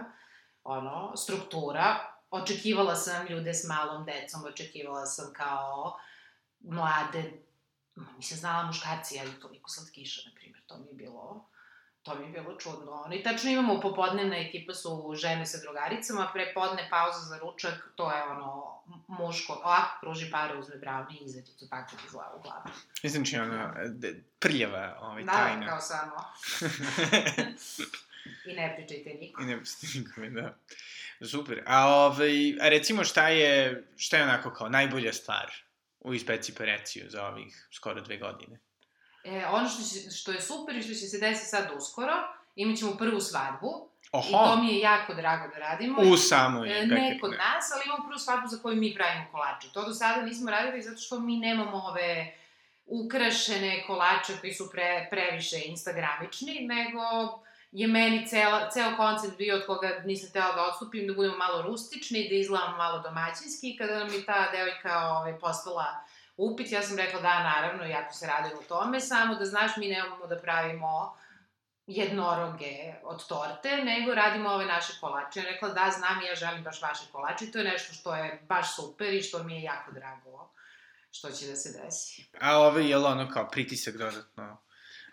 ono, 0.64 1.18
struktura. 1.18 2.16
Očekivala 2.32 2.96
sam 2.96 3.28
ljude 3.28 3.54
s 3.54 3.68
malom 3.68 4.06
decom, 4.06 4.46
očekivala 4.46 5.06
sam 5.06 5.34
kao 5.34 5.98
mlade, 6.60 7.34
mislim, 8.18 8.40
znala 8.40 8.64
muškarci, 8.64 9.20
ali 9.20 9.40
toliko 9.42 9.70
slatkiša, 9.70 10.30
na 10.30 10.36
primjer, 10.36 10.62
to 10.68 10.78
mi 10.78 10.88
je 10.88 10.94
bilo 10.94 11.51
To 12.04 12.16
mi 12.16 12.26
je 12.26 12.32
bilo 12.32 12.58
čudno. 12.58 12.92
Ono, 12.92 13.16
I 13.16 13.24
tačno 13.24 13.52
imamo 13.52 13.80
popodnevna 13.80 14.38
ekipa 14.38 14.74
su 14.74 15.14
žene 15.16 15.46
sa 15.46 15.58
drugaricama, 15.62 16.30
pre 16.34 16.54
podne 16.54 16.88
pauza 16.90 17.20
za 17.20 17.38
ručak, 17.38 17.74
to 17.96 18.12
je 18.12 18.24
ono, 18.24 18.82
muško, 19.08 19.54
ovako 19.54 20.00
kruži 20.00 20.32
pare, 20.32 20.58
uzme 20.58 20.76
brownie 20.76 21.22
i 21.22 21.26
izađe 21.26 21.52
to 21.60 21.66
tako 21.66 21.96
ti 21.96 22.10
zla 22.10 22.34
u 22.38 22.42
glavu. 22.42 22.64
Znači, 23.04 23.38
ono, 23.38 23.74
prljava, 24.40 24.98
ovaj, 25.02 25.24
da, 25.24 25.32
tajna. 25.32 25.66
Da, 25.66 25.72
kao 25.72 25.82
samo. 25.82 26.16
I 28.50 28.54
ne 28.54 28.76
pričajte 28.76 29.10
nikom. 29.20 29.44
I 29.44 29.48
ne 29.48 29.58
pričajte 29.58 30.00
nikome, 30.00 30.30
da. 30.30 30.58
Super. 31.28 31.64
A, 31.68 31.88
ovaj, 31.88 32.58
a 32.62 32.70
recimo 32.70 33.04
šta 33.04 33.28
je, 33.28 33.84
šta 33.98 34.18
je 34.18 34.24
onako 34.24 34.54
kao 34.54 34.70
najbolja 34.70 35.14
stvar 35.14 35.52
u 36.00 36.14
ispeci 36.14 36.56
pereciju 36.56 37.10
za 37.10 37.28
ovih 37.28 37.68
skoro 37.72 38.02
dve 38.02 38.18
godine? 38.18 38.60
E, 39.24 39.46
ono 39.46 39.70
što, 39.70 39.84
će, 39.84 40.12
što 40.12 40.32
je 40.32 40.42
super 40.42 40.76
i 40.76 40.82
što 40.82 40.94
će 40.94 41.08
se 41.08 41.20
desiti 41.20 41.50
sad 41.50 41.70
uskoro, 41.78 42.14
imat 42.56 42.78
ćemo 42.78 42.98
prvu 42.98 43.20
svadbu. 43.20 43.88
Oho. 44.12 44.30
I 44.30 44.32
to 44.32 44.56
mi 44.56 44.74
je 44.74 44.80
jako 44.80 45.14
drago 45.14 45.48
da 45.54 45.60
radimo. 45.60 46.02
U 46.02 46.18
samoj. 46.18 46.80
E, 46.80 46.86
ne 46.86 47.18
kod 47.22 47.32
nas, 47.32 47.72
ali 47.74 47.82
imamo 47.86 48.08
prvu 48.08 48.20
svadbu 48.20 48.48
za 48.48 48.58
koju 48.62 48.76
mi 48.76 48.96
pravimo 48.96 49.26
kolače. 49.32 49.68
To 49.74 49.86
do 49.86 49.94
sada 49.94 50.22
nismo 50.22 50.52
radili 50.52 50.82
zato 50.82 51.02
što 51.02 51.20
mi 51.20 51.38
nemamo 51.38 51.78
ove 51.78 52.34
ukrašene 52.86 53.84
kolače 53.88 54.34
koji 54.42 54.54
su 54.54 54.70
pre, 54.72 55.08
previše 55.12 55.62
instagramični, 55.66 56.68
nego 56.68 57.02
je 57.72 57.88
meni 57.88 58.28
cela, 58.28 58.70
ceo 58.70 58.96
koncept 58.98 59.38
bio 59.38 59.56
od 59.56 59.66
koga 59.66 60.02
nisam 60.06 60.30
htela 60.30 60.52
da 60.52 60.66
odstupim, 60.66 61.08
da 61.08 61.14
budemo 61.14 61.38
malo 61.38 61.62
rustični, 61.62 62.28
da 62.30 62.36
izgledamo 62.36 62.78
malo 62.78 63.00
domaćinski 63.00 63.70
i 63.70 63.78
kada 63.78 64.00
nam 64.00 64.14
je 64.14 64.26
ta 64.26 64.52
devojka 64.52 65.08
ovaj, 65.08 65.40
postala 65.40 65.86
upit, 66.38 66.72
ja 66.72 66.82
sam 66.82 66.98
rekla 66.98 67.22
da, 67.22 67.44
naravno, 67.44 67.84
jako 67.86 68.14
se 68.14 68.28
radim 68.28 68.58
u 68.60 68.64
tome, 68.64 69.00
samo 69.00 69.36
da 69.36 69.46
znaš, 69.46 69.78
mi 69.78 69.88
nemamo 69.88 70.28
da 70.28 70.40
pravimo 70.40 71.18
jednoroge 71.88 72.94
od 73.04 73.28
torte, 73.28 73.78
nego 73.78 74.16
radimo 74.16 74.50
ove 74.50 74.66
naše 74.66 74.94
kolače. 75.00 75.40
Ja 75.40 75.46
rekla, 75.46 75.70
da, 75.70 75.92
znam, 75.98 76.22
ja 76.22 76.36
želim 76.36 76.64
baš 76.64 76.82
vaše 76.82 77.04
kolače 77.12 77.46
i 77.46 77.52
to 77.52 77.58
je 77.58 77.64
nešto 77.64 77.94
što 77.94 78.16
je 78.16 78.42
baš 78.48 78.76
super 78.76 79.14
i 79.14 79.22
što 79.22 79.44
mi 79.44 79.56
je 79.56 79.62
jako 79.62 79.92
drago 79.92 80.50
što 81.12 81.32
će 81.32 81.48
da 81.48 81.56
se 81.56 81.72
desi. 81.72 82.26
A 82.42 82.58
ove 82.58 82.86
je 82.90 82.98
li 82.98 83.06
ono 83.06 83.30
kao 83.30 83.50
pritisak 83.50 83.96
dodatno 83.96 84.58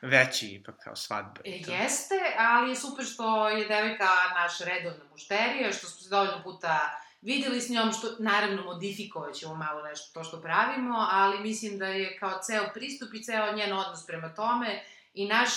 veći 0.03 0.47
ipak 0.47 0.75
kao 0.85 0.97
svadba? 0.97 1.41
E, 1.45 1.51
jeste, 1.51 2.15
ali 2.39 2.71
je 2.71 2.77
super 2.77 3.05
što 3.05 3.49
je 3.49 3.69
devojka 3.69 4.09
naša 4.35 4.65
redovna 4.65 5.05
mušterija, 5.11 5.73
što 5.73 5.87
smo 5.87 6.01
se 6.01 6.09
dovoljno 6.09 6.43
puta 6.45 7.01
videli 7.21 7.61
s 7.61 7.71
njom, 7.71 7.93
što 7.93 8.17
naravno 8.19 8.65
modifikovat 8.65 9.35
ćemo 9.35 9.55
malo 9.55 9.83
nešto 9.83 10.11
to 10.15 10.25
što 10.25 10.41
pravimo, 10.41 11.07
ali 11.11 11.41
mislim 11.41 11.79
da 11.79 11.87
je 11.87 12.19
kao 12.19 12.41
ceo 12.43 12.71
pristup 12.75 13.15
i 13.15 13.23
ceo 13.23 13.53
njen 13.53 13.73
odnos 13.73 14.07
prema 14.07 14.35
tome 14.35 14.85
i 15.15 15.27
naš 15.27 15.51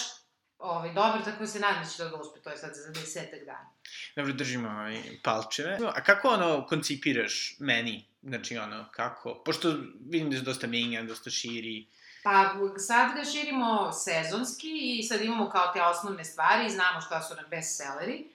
ovaj, 0.60 0.94
dobro, 0.94 1.22
tako 1.26 1.48
se 1.48 1.60
nadam 1.60 1.84
da 1.84 1.90
će 1.90 1.98
to 1.98 2.10
da 2.10 2.16
uspe, 2.16 2.40
to 2.40 2.50
je 2.50 2.58
sad 2.58 2.72
za 2.74 2.92
desetak 3.02 3.40
dana. 3.46 3.70
Dobro, 4.16 4.34
držimo 4.34 4.70
ovaj, 4.70 5.02
palčeve. 5.24 5.78
A 5.96 6.04
kako 6.04 6.28
ono 6.28 6.66
koncipiraš 6.66 7.56
meni? 7.60 8.06
Znači, 8.24 8.58
ono, 8.58 8.86
kako? 8.92 9.42
Pošto 9.46 9.76
vidim 10.10 10.30
da 10.30 10.38
se 10.38 10.44
dosta 10.44 10.68
menja, 10.68 11.04
dosta 11.04 11.30
širi. 11.30 11.88
Pa 12.24 12.54
sad 12.78 13.16
ga 13.16 13.24
širimo 13.24 13.92
sezonski 13.94 15.00
i 15.00 15.04
sad 15.04 15.22
imamo 15.22 15.50
kao 15.50 15.74
te 15.74 15.82
osnovne 15.82 16.26
stvari 16.26 16.66
i 16.66 16.70
znamo 16.70 17.02
šta 17.02 17.22
su 17.22 17.36
nam 17.36 17.46
bestselleri. 17.50 18.28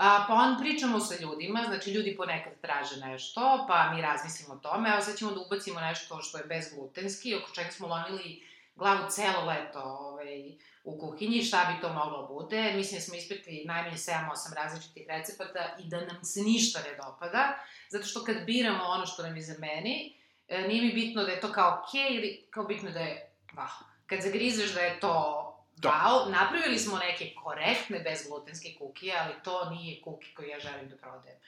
A, 0.00 0.24
pa 0.28 0.34
on 0.34 0.58
pričamo 0.58 1.00
sa 1.00 1.14
ljudima, 1.20 1.64
znači 1.66 1.90
ljudi 1.90 2.16
ponekad 2.16 2.52
traže 2.60 2.96
nešto, 2.96 3.64
pa 3.68 3.90
mi 3.94 4.02
razmislimo 4.02 4.54
o 4.54 4.58
tome, 4.58 4.90
a 4.90 5.00
sad 5.00 5.16
ćemo 5.16 5.30
da 5.30 5.40
ubacimo 5.40 5.80
nešto 5.80 6.22
što 6.22 6.38
je 6.38 6.44
bezglutenski, 6.44 7.34
oko 7.34 7.50
čega 7.54 7.70
smo 7.70 7.88
lomili 7.88 8.46
glavu 8.74 9.10
celo 9.10 9.44
leto 9.46 9.80
ovaj, 9.80 10.52
u 10.84 10.98
kuhinji, 10.98 11.42
šta 11.42 11.64
bi 11.64 11.80
to 11.80 11.92
moglo 11.92 12.26
bude. 12.26 12.72
Mislim 12.72 12.98
da 12.98 13.04
smo 13.04 13.14
ispitli 13.14 13.64
najmanje 13.66 13.96
7-8 13.96 14.54
različitih 14.56 15.06
recepata 15.08 15.76
i 15.78 15.88
da 15.88 16.00
nam 16.00 16.24
se 16.24 16.40
ništa 16.40 16.80
ne 16.90 16.96
dopada, 16.96 17.58
zato 17.88 18.06
što 18.06 18.24
kad 18.24 18.36
biramo 18.46 18.84
ono 18.84 19.06
što 19.06 19.22
nam 19.22 19.36
je 19.36 19.42
za 19.42 19.54
meni, 19.58 20.16
e, 20.48 20.68
nije 20.68 20.82
mi 20.82 20.92
bitno 20.92 21.24
da 21.24 21.30
je 21.30 21.40
to 21.40 21.52
kao 21.52 21.82
okej 21.82 22.02
okay, 22.02 22.16
ili 22.16 22.46
kao 22.50 22.64
bitno 22.64 22.90
da 22.90 23.00
je 23.00 23.32
wow. 23.52 23.84
Kad 24.06 24.20
zagrizeš 24.20 24.74
da 24.74 24.80
je 24.80 25.00
to 25.00 25.46
wow, 25.82 26.30
napravili 26.30 26.78
smo 26.78 26.98
neke 26.98 27.34
korektne 27.42 28.00
bezglutenske 28.00 28.74
kukije, 28.78 29.14
ali 29.20 29.34
to 29.44 29.70
nije 29.70 30.02
kuki 30.02 30.34
koji 30.34 30.48
ja 30.48 30.60
želim 30.60 30.88
da 30.88 30.96
prodajem. 30.96 31.38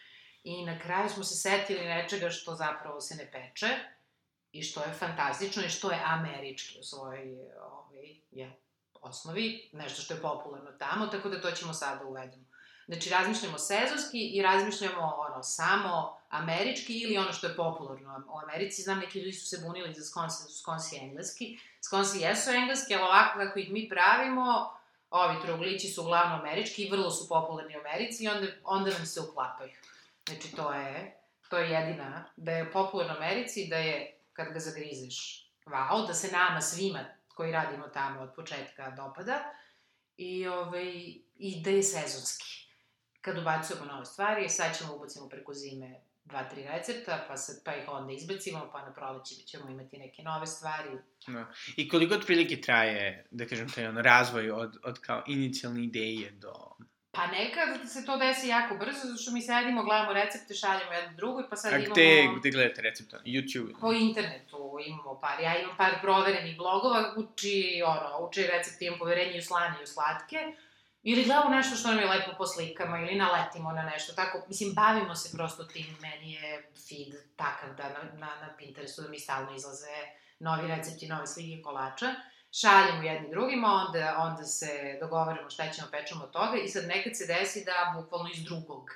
I 0.44 0.64
na 0.64 0.78
kraju 0.78 1.08
smo 1.08 1.24
se 1.24 1.34
setili 1.34 1.84
nečega 1.84 2.30
što 2.30 2.54
zapravo 2.54 3.00
se 3.00 3.14
ne 3.14 3.30
peče 3.32 3.68
i 4.52 4.62
što 4.62 4.80
je 4.80 4.92
fantastično 4.92 5.62
i 5.62 5.68
što 5.68 5.90
je 5.90 6.02
američki 6.04 6.78
u 6.80 6.82
svojoj 6.82 7.36
ovaj, 7.60 8.16
ja, 8.30 8.50
osnovi, 9.00 9.70
nešto 9.72 10.02
što 10.02 10.14
je 10.14 10.20
popularno 10.20 10.72
tamo, 10.78 11.06
tako 11.06 11.28
da 11.28 11.40
to 11.40 11.50
ćemo 11.50 11.72
sada 11.72 11.96
da 11.96 12.04
uvedemo. 12.04 12.44
Znači, 12.86 13.10
razmišljamo 13.10 13.58
sezonski 13.58 14.30
i 14.36 14.42
razmišljamo 14.42 15.14
ono, 15.28 15.42
samo 15.42 16.18
američki 16.28 16.98
ili 16.98 17.18
ono 17.18 17.32
što 17.32 17.46
je 17.46 17.56
popularno 17.56 18.24
u 18.28 18.38
Americi. 18.38 18.82
Znam, 18.82 18.98
neki 18.98 19.18
ljudi 19.18 19.32
su 19.32 19.46
se 19.46 19.62
bunili 19.66 19.94
za 19.94 20.04
skonsi, 20.04 20.58
skonsi 20.58 20.96
engleski. 20.96 21.58
Skonsi 21.84 22.20
jesu 22.20 22.50
engleski, 22.50 22.94
ali 22.94 23.04
ovako 23.04 23.38
kako 23.38 23.58
ih 23.58 23.70
mi 23.70 23.88
pravimo, 23.88 24.74
ovi 25.10 25.36
truglići 25.42 25.88
su 25.88 26.02
uglavnom 26.02 26.40
američki 26.40 26.82
i 26.82 26.90
vrlo 26.90 27.10
su 27.10 27.28
popularni 27.28 27.76
u 27.76 27.80
Americi 27.80 28.24
i 28.24 28.28
onda, 28.28 28.46
onda 28.64 28.90
nam 28.90 29.06
se 29.06 29.20
uklapaju. 29.20 29.70
Znači, 30.28 30.56
to 30.56 30.72
je, 30.72 31.16
to 31.48 31.58
je 31.58 31.70
jedina, 31.70 32.24
da 32.36 32.52
je 32.52 32.72
popularno 32.72 33.14
u 33.14 33.16
Americi, 33.16 33.66
da 33.70 33.76
je, 33.76 34.18
kad 34.32 34.52
ga 34.52 34.58
zagrizeš, 34.58 35.48
wow, 35.66 36.06
da 36.06 36.14
se 36.14 36.32
nama 36.32 36.60
svima 36.60 37.04
koji 37.34 37.52
radimo 37.52 37.88
tamo 37.88 38.20
od 38.20 38.34
početka 38.36 38.90
dopada 38.90 39.38
i, 40.16 40.46
ovaj, 40.46 40.92
i 41.34 41.62
da 41.64 41.70
je 41.70 41.82
sezonski. 41.82 42.68
Kad 43.20 43.38
ubacujemo 43.38 43.84
nove 43.84 44.04
stvari, 44.04 44.48
sad 44.48 44.78
ćemo 44.78 44.94
ubacimo 44.94 45.28
preko 45.28 45.54
zime 45.54 46.00
dva, 46.32 46.44
tri 46.48 46.64
recepta, 46.68 47.24
pa, 47.28 47.36
sad, 47.36 47.60
pa 47.64 47.76
ih 47.76 47.88
onda 47.88 48.12
izbacimo, 48.12 48.70
pa 48.72 48.82
na 48.82 48.92
proleće 48.92 49.34
ćemo 49.34 49.70
imati 49.70 49.98
neke 49.98 50.22
nove 50.22 50.46
stvari. 50.46 50.90
No. 51.26 51.46
I 51.76 51.88
koliko 51.88 52.14
otprilike 52.14 52.60
traje, 52.60 53.26
da 53.30 53.46
kažem, 53.46 53.70
taj 53.70 53.86
on 53.86 53.96
razvoj 53.96 54.50
od, 54.50 54.78
od 54.84 55.00
kao 55.00 55.22
inicijalne 55.26 55.84
ideje 55.84 56.30
do 56.30 56.52
Pa 57.14 57.26
nekad 57.26 57.90
se 57.90 58.04
to 58.04 58.16
desi 58.16 58.48
jako 58.48 58.74
brzo, 58.74 58.98
zato 59.02 59.22
što 59.22 59.32
mi 59.32 59.42
sedimo, 59.42 59.82
gledamo 59.82 60.12
recepte, 60.12 60.54
šaljamo 60.54 60.92
jedno 60.92 61.16
drugo 61.16 61.40
i 61.40 61.44
pa 61.50 61.56
sad 61.56 61.72
A 61.72 61.78
imamo... 61.78 61.94
gde, 61.94 62.28
gde 62.38 62.50
gledate 62.50 62.82
recepte? 62.82 63.16
YouTube? 63.24 63.80
Po 63.80 63.92
internetu 63.92 64.78
imamo 64.86 65.20
par, 65.20 65.40
ja 65.40 65.58
imam 65.58 65.76
par 65.76 65.92
proverenih 66.02 66.56
blogova, 66.56 67.14
uči, 67.16 67.82
ono, 67.86 68.28
uči 68.28 68.46
recepte, 68.46 68.84
imam 68.84 68.98
poverenje 68.98 69.38
u 69.38 69.42
slane 69.42 69.76
i 69.80 69.82
u 69.82 69.86
slatke, 69.86 70.36
ili 71.02 71.24
gledamo 71.24 71.50
nešto 71.50 71.76
što 71.76 71.88
nam 71.88 71.98
je 71.98 72.08
lepo 72.08 72.30
po 72.38 72.46
slikama, 72.46 72.98
ili 72.98 73.14
naletimo 73.14 73.72
na 73.72 73.82
nešto, 73.82 74.12
tako, 74.12 74.44
mislim, 74.48 74.74
bavimo 74.74 75.14
se 75.14 75.36
prosto 75.36 75.64
tim, 75.64 75.96
meni 76.00 76.32
je 76.32 76.70
feed 76.88 77.14
takav 77.36 77.74
da 77.74 77.88
na, 77.88 78.02
na, 78.12 78.26
na 78.26 78.54
Pinterestu 78.58 79.02
da 79.02 79.08
mi 79.08 79.18
stalno 79.18 79.54
izlaze 79.54 79.96
novi 80.38 80.68
recepti, 80.68 81.08
nove 81.08 81.26
slike 81.26 81.62
kolača, 81.62 82.06
šaljemo 82.52 83.02
jedni 83.02 83.30
drugima, 83.30 83.68
onda, 83.68 84.16
onda 84.18 84.44
se 84.44 84.98
dogovaramo 85.00 85.50
šta 85.50 85.70
ćemo 85.70 85.88
pečemo 85.90 86.24
od 86.24 86.30
toga 86.30 86.56
i 86.64 86.68
sad 86.68 86.86
nekad 86.86 87.16
se 87.16 87.26
desi 87.26 87.64
da 87.64 88.00
bukvalno 88.00 88.30
iz 88.34 88.44
drugog 88.44 88.90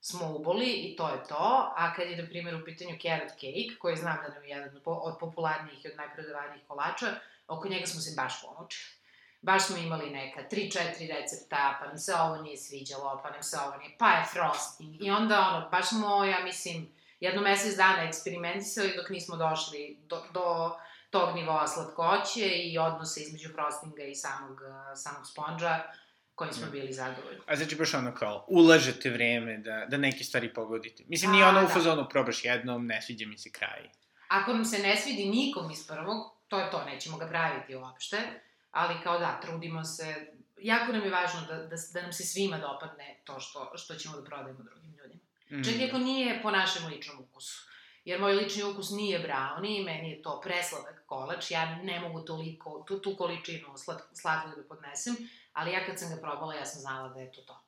smo 0.00 0.36
uboli 0.36 0.70
i 0.70 0.96
to 0.96 1.08
je 1.08 1.24
to, 1.28 1.72
a 1.76 1.94
kad 1.94 2.10
je, 2.10 2.22
na 2.22 2.28
primjer, 2.28 2.54
u 2.54 2.64
pitanju 2.64 2.98
carrot 3.02 3.30
cake, 3.30 3.78
koji 3.78 3.96
znam 3.96 4.18
da 4.22 4.34
nam 4.34 4.44
je 4.44 4.50
jedan 4.50 4.70
od 4.84 5.18
popularnijih 5.20 5.84
i 5.84 5.88
od 5.88 5.96
najprodavanijih 5.96 6.62
kolača, 6.68 7.06
oko 7.48 7.68
njega 7.68 7.86
smo 7.86 8.00
se 8.00 8.14
baš 8.16 8.42
pomučili. 8.42 9.01
Baš 9.42 9.66
smo 9.66 9.76
imali 9.76 10.10
neka 10.10 10.40
3-4 10.50 10.78
recepta, 11.18 11.78
pa 11.80 11.86
nam 11.86 11.98
se 11.98 12.14
ovo 12.14 12.42
nije 12.42 12.56
sviđalo, 12.56 13.20
pa 13.22 13.30
nam 13.30 13.42
se 13.42 13.56
ovo 13.66 13.76
nije, 13.76 13.96
pa 13.98 14.08
je 14.08 14.24
frosting. 14.24 15.02
I 15.04 15.10
onda, 15.10 15.40
ono, 15.40 15.70
baš 15.70 15.88
smo, 15.88 16.24
ja 16.24 16.44
mislim, 16.44 16.92
jedno 17.20 17.42
mesec 17.42 17.76
dana 17.76 18.02
eksperimentisali 18.02 18.96
dok 18.96 19.10
nismo 19.10 19.36
došli 19.36 19.98
do, 20.06 20.22
do 20.34 20.76
tog 21.10 21.34
nivoa 21.34 21.68
slatkoće 21.68 22.48
i 22.48 22.78
odnose 22.78 23.20
između 23.20 23.48
frostinga 23.52 24.02
i 24.02 24.14
samog, 24.14 24.60
samog 24.94 25.26
sponđa 25.26 25.80
kojim 26.34 26.52
smo 26.52 26.70
bili 26.70 26.92
zadovoljni. 26.92 27.40
A 27.46 27.56
znači 27.56 27.76
baš 27.76 27.94
ono 27.94 28.14
kao, 28.14 28.46
ulažete 28.48 29.10
vreme 29.10 29.58
da, 29.58 29.86
da 29.88 29.96
neke 29.96 30.24
stvari 30.24 30.54
pogodite. 30.54 31.04
Mislim, 31.08 31.32
nije 31.32 31.44
ono 31.44 31.60
u 31.60 31.62
da. 31.62 31.68
fazonu 31.68 32.06
probaš 32.10 32.44
jednom, 32.44 32.86
ne 32.86 33.02
sviđa 33.02 33.26
mi 33.26 33.38
se 33.38 33.50
kraj. 33.50 33.90
Ako 34.28 34.52
nam 34.52 34.64
se 34.64 34.78
ne 34.78 34.96
svidi 34.96 35.24
nikom 35.24 35.70
iz 35.70 35.86
prvog, 35.86 36.36
to 36.48 36.58
je 36.58 36.70
to, 36.70 36.84
nećemo 36.84 37.18
ga 37.18 37.26
praviti 37.26 37.76
uopšte, 37.76 38.16
ali 38.72 38.94
kao 39.02 39.18
da, 39.18 39.40
trudimo 39.40 39.84
se, 39.84 40.32
jako 40.58 40.92
nam 40.92 41.02
je 41.02 41.10
važno 41.10 41.40
da, 41.48 41.56
da, 41.56 41.76
da 41.94 42.02
nam 42.02 42.12
se 42.12 42.24
svima 42.24 42.58
dopadne 42.58 43.20
to 43.24 43.40
što, 43.40 43.72
što 43.74 43.94
ćemo 43.94 44.16
da 44.16 44.24
prodajemo 44.24 44.62
drugim 44.62 44.94
ljudima. 45.02 45.22
Mm. 45.50 45.64
Čak 45.64 45.74
i 45.74 45.84
ako 45.88 45.98
nije 45.98 46.42
po 46.42 46.50
našem 46.50 46.86
ličnom 46.86 47.20
ukusu 47.20 47.72
jer 48.04 48.20
moj 48.20 48.32
lični 48.32 48.62
ukus 48.62 48.90
nije 48.90 49.18
brownie, 49.18 49.84
meni 49.84 50.10
je 50.10 50.22
to 50.22 50.40
presladak 50.40 51.02
kolač, 51.06 51.50
ja 51.50 51.76
ne 51.82 52.00
mogu 52.00 52.20
toliko, 52.20 52.84
tu, 52.88 52.98
tu 52.98 53.16
količinu 53.16 53.68
slat, 54.14 54.46
da 54.56 54.62
podnesem, 54.68 55.16
ali 55.52 55.72
ja 55.72 55.86
kad 55.86 55.98
sam 55.98 56.14
ga 56.14 56.20
probala, 56.20 56.54
ja 56.54 56.64
sam 56.64 56.80
znala 56.80 57.08
da 57.08 57.20
je 57.20 57.32
to 57.32 57.40
to. 57.40 57.60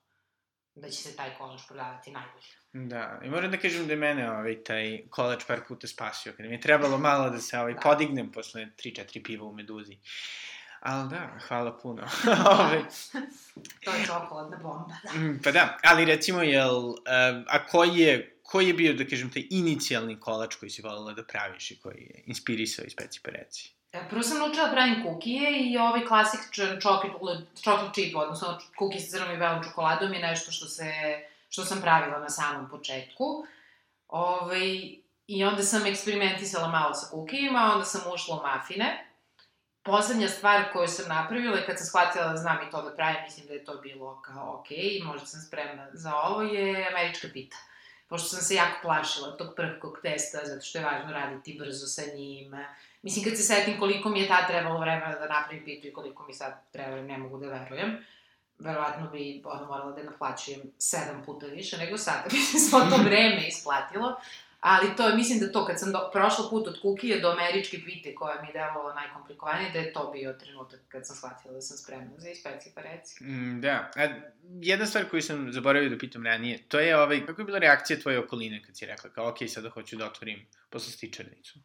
Da 0.75 0.88
će 0.88 1.02
se 1.02 1.16
taj 1.16 1.34
kolač 1.38 1.61
prodavati 1.68 2.11
najbolje. 2.11 2.46
Da, 2.73 3.20
i 3.25 3.28
moram 3.28 3.50
da 3.50 3.56
kažem 3.56 3.87
da 3.87 3.92
je 3.92 3.96
mene 3.96 4.30
ovaj, 4.30 4.62
taj 4.64 5.02
kolač 5.11 5.44
par 5.46 5.61
puta 5.68 5.87
spasio, 5.87 6.32
kada 6.37 6.49
mi 6.49 6.54
je 6.54 6.61
trebalo 6.61 6.99
malo 6.99 7.30
da 7.30 7.38
se 7.38 7.58
ovaj, 7.58 7.75
da. 7.75 7.80
podignem 7.80 8.32
posle 8.32 8.66
3-4 8.84 9.25
piva 9.25 9.46
u 9.46 9.52
Meduzi. 9.52 9.99
Ali 10.85 11.09
da, 11.11 11.29
hvala 11.49 11.79
puno. 11.79 12.03
Ove... 12.61 12.83
to 13.85 13.95
je 13.95 14.05
čokoladna 14.07 14.57
bomba, 14.57 14.95
da. 15.05 15.21
Mm, 15.21 15.41
pa 15.45 15.50
da, 15.50 15.79
ali 15.85 16.05
recimo, 16.05 16.43
jel, 16.43 16.76
uh, 16.88 16.97
a 17.49 17.67
koji 17.67 17.99
je 17.99 18.35
koji 18.45 18.67
je 18.67 18.75
bio, 18.75 18.93
da 18.95 19.05
kažem, 19.09 19.31
taj 19.31 19.47
inicijalni 19.50 20.21
kolač 20.21 20.55
koji 20.55 20.71
si 20.71 20.83
voljela 20.83 21.12
da 21.12 21.25
praviš 21.25 21.71
i 21.71 21.79
koji 21.81 22.03
je 22.03 22.23
inspirisao 22.26 22.85
iz 22.85 22.95
Peci 22.95 23.21
Pereci? 23.23 23.73
E, 23.93 24.03
prvo 24.11 24.23
sam 24.23 24.38
naučila 24.38 24.67
da 24.67 24.73
pravim 24.73 25.03
kukije 25.05 25.71
i 25.71 25.79
ovaj 25.79 26.05
klasičan 26.07 26.81
chocolate, 26.83 27.47
chocolate 27.55 28.00
chip, 28.00 28.17
odnosno 28.17 28.59
kukije 28.79 29.00
sa 29.00 29.17
crnom 29.17 29.35
i 29.35 29.38
belom 29.38 29.64
čokoladom 29.64 30.12
je 30.12 30.21
nešto 30.21 30.53
što 30.53 30.67
se, 30.67 30.93
što 31.49 31.64
sam 31.64 31.81
pravila 31.81 32.19
na 32.21 32.29
samom 32.29 32.71
početku. 32.71 33.25
Ove, 34.09 34.37
ovaj, 34.38 34.99
I 35.26 35.45
onda 35.45 35.62
sam 35.62 35.87
eksperimentisala 35.87 36.69
malo 36.69 36.95
sa 36.95 37.11
kukijima, 37.11 37.71
onda 37.73 37.85
sam 37.85 38.12
ušla 38.14 38.37
u 38.37 38.43
mafine. 38.43 39.07
Poslednja 39.85 40.29
stvar 40.29 40.73
koju 40.73 40.88
sam 40.88 41.09
napravila 41.09 41.61
i 41.61 41.67
kad 41.67 41.79
sam 41.79 41.87
shvatila 41.87 42.29
da 42.29 42.37
znam 42.37 42.59
i 42.69 42.71
to 42.71 42.83
da 42.83 42.95
pravim, 42.97 43.23
mislim 43.25 43.47
da 43.47 43.53
je 43.53 43.64
to 43.64 43.75
bilo 43.75 44.23
kao 44.23 44.55
ok, 44.55 44.69
možda 45.05 45.26
sam 45.26 45.41
spremna 45.41 45.87
za 45.93 46.14
ovo, 46.17 46.43
je 46.43 46.88
američka 46.88 47.29
pita. 47.33 47.57
pošto 48.09 48.29
sam 48.29 48.41
se 48.41 48.55
jako 48.55 48.79
plašila 48.83 49.37
tog 49.37 49.55
prvog 49.57 49.99
testa, 50.03 50.38
zato 50.45 50.64
što 50.64 50.79
je 50.79 50.85
važno 50.85 51.12
raditi 51.12 51.57
brzo 51.59 51.87
sa 51.87 52.03
njim. 52.17 52.55
Mislim, 53.03 53.25
kad 53.25 53.37
se 53.37 53.43
setim 53.43 53.79
koliko 53.79 54.09
mi 54.09 54.21
je 54.21 54.29
tad 54.29 54.47
trebalo 54.47 54.81
vremena 54.81 55.19
da 55.19 55.29
napravim 55.29 55.64
pitu 55.64 55.87
i 55.87 55.93
koliko 55.93 56.26
mi 56.26 56.35
sad 56.35 56.53
treba, 56.73 56.97
ne 56.97 57.19
mogu 57.19 57.38
da 57.38 57.47
verujem, 57.47 58.05
verovatno 58.59 59.11
bi 59.11 59.43
ono 59.45 59.67
morala 59.67 59.93
da 59.93 60.03
naplaćujem 60.03 60.61
sedam 60.79 61.23
puta 61.26 61.47
više 61.47 61.79
nego 61.79 61.99
sada, 61.99 62.25
bi 62.31 62.37
se 62.37 62.59
svo 62.59 62.81
to 62.81 62.97
vreme 62.97 63.49
isplatilo. 63.49 64.21
Ali 64.64 64.97
to, 64.97 65.16
mislim 65.16 65.38
da 65.38 65.52
to, 65.52 65.66
kad 65.66 65.80
sam 65.80 65.92
do, 65.92 66.11
prošla 66.12 66.44
put 66.50 66.66
od 66.66 66.80
kukije 66.83 67.21
do 67.21 67.30
američke 67.30 67.78
pite, 67.85 68.14
koja 68.14 68.42
mi 68.42 68.49
je 68.49 68.52
delovalo 68.52 68.94
najkomplikovanije, 68.94 69.71
da 69.73 69.78
je 69.78 69.92
to 69.92 70.11
bio 70.12 70.33
trenutak 70.33 70.80
kad 70.88 71.06
sam 71.06 71.16
shvatila 71.16 71.54
da 71.54 71.61
sam 71.61 71.76
spremna 71.76 72.18
za 72.18 72.28
inspekcije, 72.28 72.73
pa 72.75 72.80
reci. 72.80 73.25
Mm, 73.25 73.61
da. 73.61 73.90
A, 73.97 74.09
jedna 74.61 74.87
stvar 74.87 75.04
koju 75.11 75.23
sam 75.23 75.52
zaboravio 75.52 75.90
da 75.90 75.99
pitam 75.99 76.26
ranije, 76.26 76.59
to 76.68 76.80
je 76.80 76.97
ovaj, 76.97 77.26
kako 77.26 77.40
je 77.40 77.44
bila 77.44 77.59
reakcija 77.59 78.00
tvoje 78.00 78.18
okoline 78.18 78.62
kad 78.66 78.76
si 78.76 78.87
rekla 78.87 79.11
kao, 79.11 79.28
ok, 79.28 79.37
sada 79.49 79.71
hoću 79.71 79.97
da 79.97 80.06
otvorim 80.06 80.47
poslastičarnicu? 80.71 81.59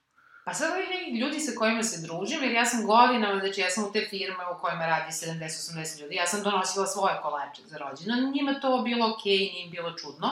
Pa 0.45 0.53
sad 0.53 0.71
ovi 0.71 0.87
neki 0.87 1.19
ljudi 1.19 1.39
sa 1.39 1.51
kojima 1.59 1.83
se 1.83 2.07
družim, 2.07 2.43
jer 2.43 2.51
ja 2.51 2.65
sam 2.65 2.85
godinama, 2.85 3.39
znači 3.39 3.61
ja 3.61 3.69
sam 3.69 3.83
u 3.83 3.91
te 3.91 4.07
firme 4.09 4.43
u 4.55 4.61
kojima 4.61 4.85
radi 4.85 5.11
70-80 5.11 6.01
ljudi, 6.01 6.15
ja 6.15 6.27
sam 6.27 6.43
donosila 6.43 6.87
svoje 6.87 7.15
kolače 7.21 7.61
za 7.65 7.77
rođendan, 7.77 8.31
njima 8.31 8.59
to 8.59 8.81
bilo 8.81 9.13
okej, 9.13 9.37
okay, 9.37 9.53
nije 9.53 9.69
bilo 9.69 9.91
čudno. 9.91 10.27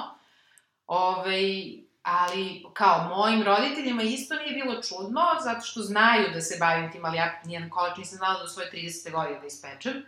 Ove, 0.87 1.17
ovaj, 1.17 1.86
ali 2.09 2.65
kao 2.73 3.15
mojim 3.17 3.43
roditeljima 3.43 4.01
isto 4.01 4.35
nije 4.35 4.63
bilo 4.63 4.81
čudno, 4.81 5.21
zato 5.43 5.61
što 5.65 5.81
znaju 5.81 6.27
da 6.33 6.41
se 6.41 6.57
bavim 6.59 6.91
tim, 6.91 7.05
ali 7.05 7.17
ja 7.17 7.41
nijedan 7.45 7.69
kolač 7.69 7.97
nisam 7.97 8.17
znala 8.17 8.41
do 8.41 8.47
svoje 8.47 8.71
30. 8.71 9.11
godine 9.11 9.39
da 9.39 9.45
ispečem. 9.45 10.05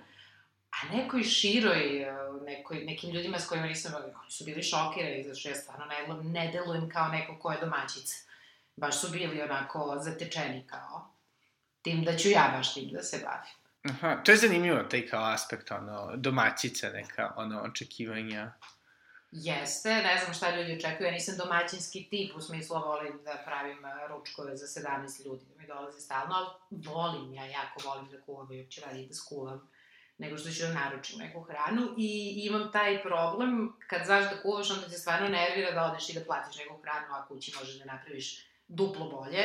A 0.71 0.95
nekoj 0.95 1.23
široj, 1.23 2.05
nekoj, 2.45 2.77
nekim 2.77 3.09
ljudima 3.09 3.39
s 3.39 3.47
kojima 3.47 3.67
nisam, 3.67 3.93
oni 3.95 4.13
su 4.29 4.45
bili 4.45 4.63
šokirani, 4.63 5.23
zato 5.23 5.39
što 5.39 5.49
ja 5.49 5.55
stvarno 5.55 5.85
ne, 5.85 6.23
ne 6.23 6.51
delujem 6.51 6.89
kao 6.89 7.07
neko 7.07 7.39
ko 7.39 7.51
je 7.51 7.57
domaćica. 7.61 8.15
Baš 8.75 9.01
su 9.01 9.09
bili 9.11 9.41
onako 9.41 9.97
zatečeni 10.01 10.63
kao 10.67 11.09
tim 11.81 12.03
da 12.03 12.17
ću 12.17 12.29
ja 12.29 12.53
baš 12.57 12.73
tim 12.73 12.89
da 12.89 13.03
se 13.03 13.17
bavim. 13.23 13.59
Aha, 13.83 14.23
to 14.23 14.31
je 14.31 14.37
zanimljivo, 14.37 14.83
taj 14.83 15.07
kao 15.07 15.23
aspekt, 15.23 15.71
ono, 15.71 16.11
domaćica, 16.15 16.89
neka, 16.89 17.33
ono, 17.35 17.61
očekivanja. 17.61 18.51
Jeste, 19.31 19.89
ne 19.89 20.21
znam 20.23 20.33
šta 20.33 20.55
ljudi 20.55 20.73
očekuju, 20.73 21.07
ja 21.07 21.11
nisam 21.11 21.37
domaćinski 21.37 22.07
tip, 22.09 22.35
u 22.35 22.41
smislu 22.41 22.79
volim 22.79 23.19
da 23.23 23.43
pravim 23.45 23.85
e, 23.85 24.07
ručkove 24.07 24.57
za 24.57 24.81
17 24.81 25.25
ljudi, 25.25 25.45
da 25.45 25.61
mi 25.61 25.67
dolaze 25.67 25.99
stalno, 25.99 26.35
ali 26.35 26.47
volim, 26.69 27.33
ja 27.33 27.45
jako 27.45 27.87
volim 27.87 28.09
da 28.09 28.21
kuvam 28.21 28.51
i 28.51 28.61
uopće 28.61 28.81
radi 28.81 29.07
da 29.07 29.13
skuvam, 29.13 29.69
nego 30.17 30.37
što 30.37 30.49
ću 30.49 30.61
da 30.61 30.73
naručim 30.73 31.19
neku 31.19 31.41
hranu 31.41 31.95
i 31.97 32.41
imam 32.45 32.71
taj 32.71 33.03
problem, 33.03 33.73
kad 33.87 34.05
znaš 34.05 34.23
da 34.23 34.41
kuvaš, 34.41 34.71
onda 34.71 34.89
te 34.89 34.97
stvarno 34.97 35.27
nervira 35.27 35.71
da 35.71 35.83
odeš 35.83 36.09
i 36.09 36.13
da 36.13 36.25
platiš 36.25 36.57
neku 36.57 36.81
hranu, 36.81 37.07
a 37.09 37.27
kući 37.27 37.53
možeš 37.59 37.79
da 37.79 37.85
napraviš 37.85 38.45
duplo 38.67 39.09
bolje 39.09 39.43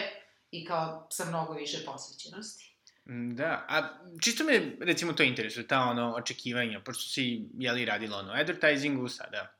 i 0.50 0.64
kao 0.64 1.06
sa 1.10 1.24
mnogo 1.24 1.52
više 1.52 1.84
posvećenosti. 1.86 2.76
Mm, 3.06 3.34
da, 3.34 3.66
a 3.68 3.98
čisto 4.22 4.44
me, 4.44 4.76
recimo, 4.80 5.12
to 5.12 5.22
interesuje, 5.22 5.66
ta 5.66 5.80
ono, 5.80 6.14
očekivanja, 6.14 6.80
pošto 6.80 7.02
si, 7.02 7.48
jeli, 7.58 7.84
radila 7.84 8.18
ono, 8.18 8.32
advertisingu, 8.32 9.08
sada 9.08 9.54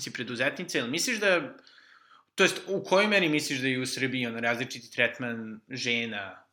si 0.00 0.12
preduzetnica, 0.12 0.78
ili 0.78 0.90
misliš 0.90 1.20
da, 1.20 1.56
to 2.34 2.42
jest, 2.42 2.60
u 2.68 2.84
kojoj 2.84 3.06
meri 3.06 3.28
misliš 3.28 3.60
da 3.60 3.68
je 3.68 3.80
u 3.80 3.86
Srbiji 3.86 4.26
ono 4.26 4.40
različiti 4.40 4.90
tretman 4.90 5.60
žena 5.68 6.44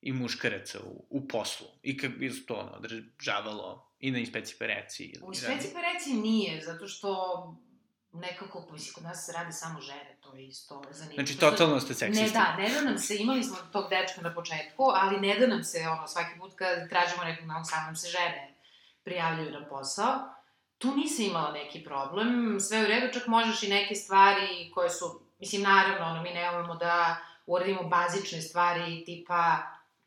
i 0.00 0.12
muškaraca 0.12 0.80
u, 0.80 1.06
u 1.10 1.28
poslu? 1.28 1.66
I 1.82 1.96
kako 1.96 2.14
bi 2.18 2.46
to 2.46 2.54
ono, 2.54 2.72
održavalo 2.72 3.92
i 4.00 4.10
na 4.10 4.18
inspeciji 4.18 4.56
pereci? 4.58 5.04
Ili 5.04 5.22
u 5.22 5.28
inspeciji 5.28 5.70
pereci 5.74 6.12
nije, 6.12 6.60
zato 6.64 6.88
što 6.88 7.12
nekako, 8.12 8.68
mislim, 8.72 8.94
kod 8.94 9.04
nas 9.04 9.26
se 9.26 9.32
radi 9.32 9.52
samo 9.52 9.80
žene, 9.80 10.16
to 10.20 10.34
je 10.34 10.46
isto 10.46 10.82
zanimljivo. 10.90 11.26
Znači, 11.26 11.40
totalno 11.40 11.80
ste 11.80 11.94
seksista. 11.94 12.24
Ne, 12.24 12.32
da, 12.32 12.56
ne 12.56 12.74
da 12.74 12.80
nam 12.80 12.98
se, 12.98 13.16
imali 13.16 13.42
smo 13.42 13.56
tog 13.72 13.90
dečka 13.90 14.20
na 14.20 14.34
početku, 14.34 14.82
ali 14.94 15.20
ne 15.20 15.38
da 15.38 15.46
nam 15.46 15.64
se, 15.64 15.88
ono, 15.88 16.08
svaki 16.08 16.38
put 16.38 16.52
kad 16.54 16.88
tražimo 16.88 17.24
nekog 17.24 17.46
novog, 17.46 17.66
sam 17.66 17.84
nam 17.84 17.96
se 17.96 18.08
žene 18.08 18.54
prijavljaju 19.04 19.50
na 19.50 19.68
posao 19.68 20.41
tu 20.82 20.96
nisi 20.96 21.26
imala 21.26 21.52
neki 21.52 21.84
problem, 21.84 22.60
sve 22.60 22.80
u 22.82 22.86
redu, 22.86 23.12
čak 23.12 23.26
možeš 23.26 23.62
i 23.62 23.68
neke 23.68 23.94
stvari 23.94 24.70
koje 24.74 24.90
su, 24.90 25.20
mislim, 25.38 25.62
naravno, 25.62 26.06
ono, 26.06 26.22
mi 26.22 26.30
ne 26.30 26.50
umemo 26.50 26.74
da 26.74 27.16
uradimo 27.46 27.82
bazične 27.82 28.40
stvari, 28.40 29.04
tipa, 29.04 29.56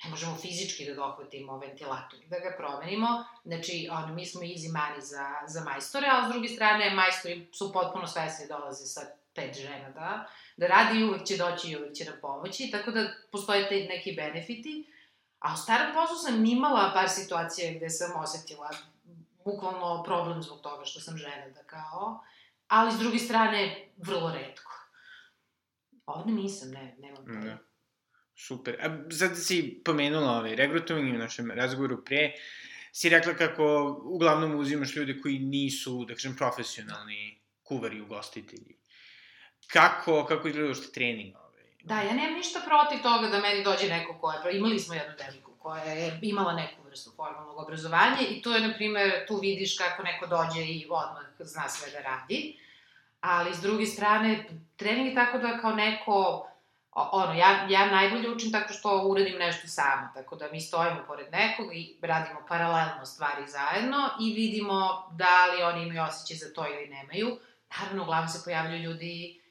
ne 0.04 0.10
možemo 0.10 0.36
fizički 0.36 0.86
da 0.86 0.94
dohvatimo 0.94 1.58
ventilator 1.58 2.20
da 2.28 2.40
ga 2.40 2.56
promenimo, 2.58 3.26
znači, 3.44 3.90
ono, 3.92 4.08
mi 4.08 4.26
smo 4.26 4.42
easy 4.42 4.72
money 4.72 5.00
za, 5.00 5.26
za 5.48 5.64
majstore, 5.64 6.08
a 6.08 6.30
s 6.30 6.32
druge 6.32 6.48
strane, 6.48 6.90
majstori 6.90 7.48
su 7.52 7.74
potpuno 7.74 8.08
svesni 8.08 8.48
dolaze 8.48 8.86
sa 8.86 9.02
pet 9.36 9.56
žena, 9.56 9.90
da, 9.90 10.28
da 10.58 10.68
radi 10.68 11.00
i 11.00 11.04
uvek 11.04 11.24
će 11.24 11.38
doći 11.38 11.72
i 11.72 11.78
uvek 11.78 11.96
će 11.96 12.06
nam 12.06 12.14
pomoći, 12.22 12.72
tako 12.72 12.92
da 12.92 13.08
postoje 13.32 13.70
te 13.70 13.76
neki 13.76 14.14
benefiti, 14.16 14.92
a 15.40 15.54
u 15.54 15.58
starom 15.58 15.94
poslu 15.94 16.16
sam 16.18 16.46
imala 16.46 16.92
par 16.94 17.10
situacija 17.10 17.74
gde 17.74 17.90
sam 17.90 18.22
osetila 18.22 18.70
bukvalno 19.46 20.04
problem 20.04 20.42
zbog 20.42 20.62
toga 20.62 20.86
što 20.86 21.00
sam 21.00 21.18
žena, 21.18 21.50
da 21.50 21.64
kao, 21.64 22.24
ali 22.68 22.92
s 22.92 23.00
druge 23.00 23.20
strane, 23.20 23.92
vrlo 23.98 24.34
redko. 24.34 24.72
Ovde 26.06 26.32
nisam, 26.32 26.72
ne, 26.72 26.96
nemam 27.00 27.26
to. 27.26 27.48
Da. 27.48 27.58
Super. 28.36 28.78
A 28.82 29.12
sad 29.12 29.38
si 29.38 29.82
pomenula 29.86 30.32
ovaj, 30.32 30.56
regrutovanje 30.56 31.16
u 31.16 31.18
našem 31.18 31.52
razgovoru 31.52 32.06
pre, 32.06 32.32
si 32.92 33.10
rekla 33.10 33.34
kako 33.34 33.66
uglavnom 34.04 34.56
uzimaš 34.56 34.96
ljude 34.96 35.22
koji 35.22 35.40
nisu, 35.40 36.06
da 36.06 36.14
kažem, 36.14 36.36
profesionalni 36.36 37.42
kuvari, 37.64 38.02
ugostitelji. 38.02 38.78
Kako, 39.68 40.26
kako 40.26 40.48
izgleda 40.48 40.74
što 40.74 40.92
trening? 40.92 41.36
Ovaj? 41.36 41.64
Da, 41.84 42.02
ja 42.02 42.14
nemam 42.14 42.34
ništa 42.34 42.60
protiv 42.66 43.04
toga 43.04 43.28
da 43.28 43.40
meni 43.40 43.64
dođe 43.64 43.88
neko 43.88 44.20
ko 44.20 44.32
je, 44.32 44.58
imali 44.58 44.80
smo 44.80 44.94
jednu 44.94 45.14
devojku 45.18 45.55
koja 45.66 45.84
je 45.84 46.20
imala 46.22 46.54
neku 46.54 46.84
vrstu 46.86 47.12
formalnog 47.16 47.58
obrazovanja 47.58 48.22
i 48.30 48.42
to 48.42 48.56
je, 48.56 48.68
na 48.68 48.74
primer, 48.74 49.26
tu 49.28 49.38
vidiš 49.38 49.78
kako 49.78 50.04
neko 50.04 50.28
dođe 50.28 50.62
i 50.62 50.86
odmah 50.90 51.24
zna 51.40 51.70
sve 51.70 51.92
da 51.92 52.02
radi. 52.10 52.58
Ali, 53.22 53.56
s 53.56 53.62
druge 53.62 53.86
strane, 53.86 54.46
trening 54.76 55.08
je 55.08 55.16
tako 55.16 55.38
da 55.38 55.58
kao 55.58 55.72
neko, 55.72 56.48
ono, 56.92 57.34
ja, 57.34 57.68
ja 57.70 57.86
najbolje 57.92 58.30
učim 58.30 58.52
tako 58.52 58.74
što 58.74 59.02
uradim 59.08 59.38
nešto 59.38 59.68
sama, 59.68 60.12
tako 60.14 60.36
da 60.36 60.52
mi 60.52 60.62
stojimo 60.62 61.04
pored 61.08 61.32
nekog 61.32 61.76
i 61.76 61.98
radimo 62.02 62.46
paralelno 62.48 63.06
stvari 63.06 63.48
zajedno 63.48 64.10
i 64.22 64.34
vidimo 64.34 65.10
da 65.12 65.46
li 65.46 65.64
oni 65.64 65.84
imaju 65.84 66.04
osjećaj 66.10 66.38
za 66.38 66.54
to 66.54 66.68
ili 66.68 66.88
nemaju. 66.88 67.38
Naravno, 67.80 68.04
uglavnom 68.04 68.30
se 68.30 68.42
pojavljaju 68.46 68.84
ljudi 68.84 69.42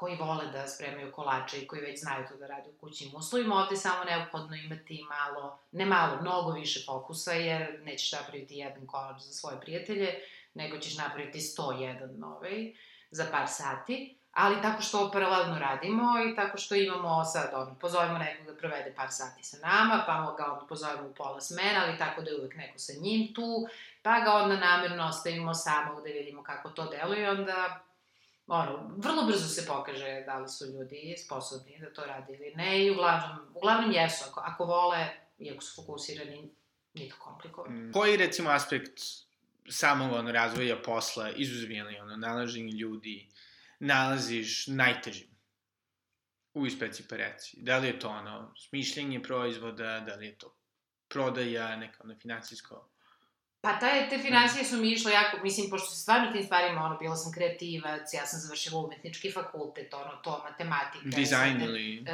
koji 0.00 0.16
vole 0.16 0.46
da 0.52 0.66
spremaju 0.66 1.12
kolače 1.12 1.58
i 1.58 1.66
koji 1.66 1.82
već 1.82 2.00
znaju 2.00 2.26
to 2.28 2.36
da 2.36 2.46
rade 2.46 2.70
u 2.70 2.80
kućnim 2.80 3.14
uslovima, 3.14 3.54
ovde 3.54 3.76
samo 3.76 4.04
neophodno 4.04 4.56
imati 4.56 5.04
malo, 5.08 5.58
ne 5.72 5.86
malo, 5.86 6.20
mnogo 6.20 6.50
više 6.52 6.84
fokusa, 6.86 7.32
jer 7.32 7.80
nećeš 7.84 8.12
napraviti 8.12 8.56
jedan 8.56 8.86
kolač 8.86 9.22
za 9.22 9.32
svoje 9.32 9.60
prijatelje, 9.60 10.14
nego 10.54 10.78
ćeš 10.78 10.98
napraviti 10.98 11.38
101 11.38 12.24
ovaj, 12.24 12.72
za 13.10 13.26
par 13.30 13.48
sati, 13.48 14.16
ali 14.32 14.62
tako 14.62 14.82
što 14.82 15.10
paralelno 15.10 15.58
radimo 15.58 16.04
i 16.32 16.36
tako 16.36 16.58
što 16.58 16.74
imamo 16.74 17.24
sad, 17.24 17.50
ono, 17.54 17.74
pozovemo 17.74 18.18
nekog 18.18 18.46
da 18.46 18.56
provede 18.56 18.94
par 18.96 19.08
sati 19.10 19.44
sa 19.44 19.56
nama, 19.66 20.04
pa 20.06 20.34
ga 20.38 20.52
onda 20.52 20.66
pozovemo 20.66 21.08
u 21.08 21.14
pola 21.14 21.40
smena, 21.40 21.84
ali 21.86 21.98
tako 21.98 22.22
da 22.22 22.30
je 22.30 22.40
uvek 22.40 22.54
neko 22.56 22.78
sa 22.78 22.92
njim 23.00 23.34
tu, 23.34 23.66
pa 24.02 24.20
ga 24.20 24.32
onda 24.32 24.56
namerno 24.56 25.06
ostavimo 25.06 25.54
samog 25.54 25.96
da 25.96 26.08
vidimo 26.08 26.42
kako 26.42 26.68
to 26.68 26.86
deluje, 26.86 27.30
onda 27.30 27.84
ono, 28.52 28.94
vrlo 28.96 29.24
brzo 29.26 29.48
se 29.48 29.66
pokaže 29.66 30.22
da 30.26 30.38
li 30.38 30.48
su 30.48 30.66
ljudi 30.66 31.14
sposobni 31.24 31.78
da 31.80 31.92
to 31.92 32.04
rade 32.06 32.32
ili 32.34 32.52
ne 32.56 32.84
i 32.84 32.90
uglavnom, 32.90 33.38
uglavnom 33.54 33.92
jesu, 33.92 34.24
ako, 34.30 34.40
ako 34.40 34.64
vole, 34.64 35.06
iako 35.38 35.62
su 35.62 35.82
fokusirani, 35.82 36.50
nije 36.94 37.10
to 37.10 37.16
komplikovano. 37.18 37.76
Mm. 37.76 37.92
Koji, 37.92 38.16
recimo, 38.16 38.50
aspekt 38.50 39.00
samog 39.68 40.12
ono, 40.12 40.32
razvoja 40.32 40.82
posla, 40.82 41.30
izuzvijeli, 41.30 41.98
ono, 41.98 42.16
nalaženje 42.16 42.72
ljudi, 42.72 43.28
nalaziš 43.78 44.66
najtežim 44.66 45.30
u 46.54 46.66
ispeci 46.66 47.08
pereci? 47.08 47.56
Da 47.60 47.78
li 47.78 47.86
je 47.86 47.98
to 47.98 48.08
ono, 48.08 48.54
smišljenje 48.56 49.22
proizvoda, 49.22 50.00
da 50.00 50.14
li 50.14 50.26
je 50.26 50.38
to 50.38 50.56
prodaja, 51.08 51.76
neka 51.76 52.00
ono, 52.04 52.14
financijsko 52.18 52.88
Pa 53.60 53.78
te, 53.78 54.06
te 54.10 54.18
financije 54.18 54.64
su 54.64 54.76
mi 54.76 54.90
išle 54.90 55.12
jako, 55.12 55.36
mislim, 55.42 55.70
pošto 55.70 55.88
se 55.90 56.02
stvarno 56.02 56.32
tim 56.32 56.44
stvarima, 56.44 56.84
ono, 56.84 56.96
bila 56.96 57.16
sam 57.16 57.32
kreativac, 57.32 58.14
ja 58.14 58.26
sam 58.26 58.40
završila 58.40 58.80
umetnički 58.80 59.32
fakultet, 59.32 59.94
ono, 59.94 60.16
to, 60.24 60.44
matematika. 60.50 61.16
Dizajn 61.16 61.62
ili? 61.62 62.00
Uh, 62.00 62.06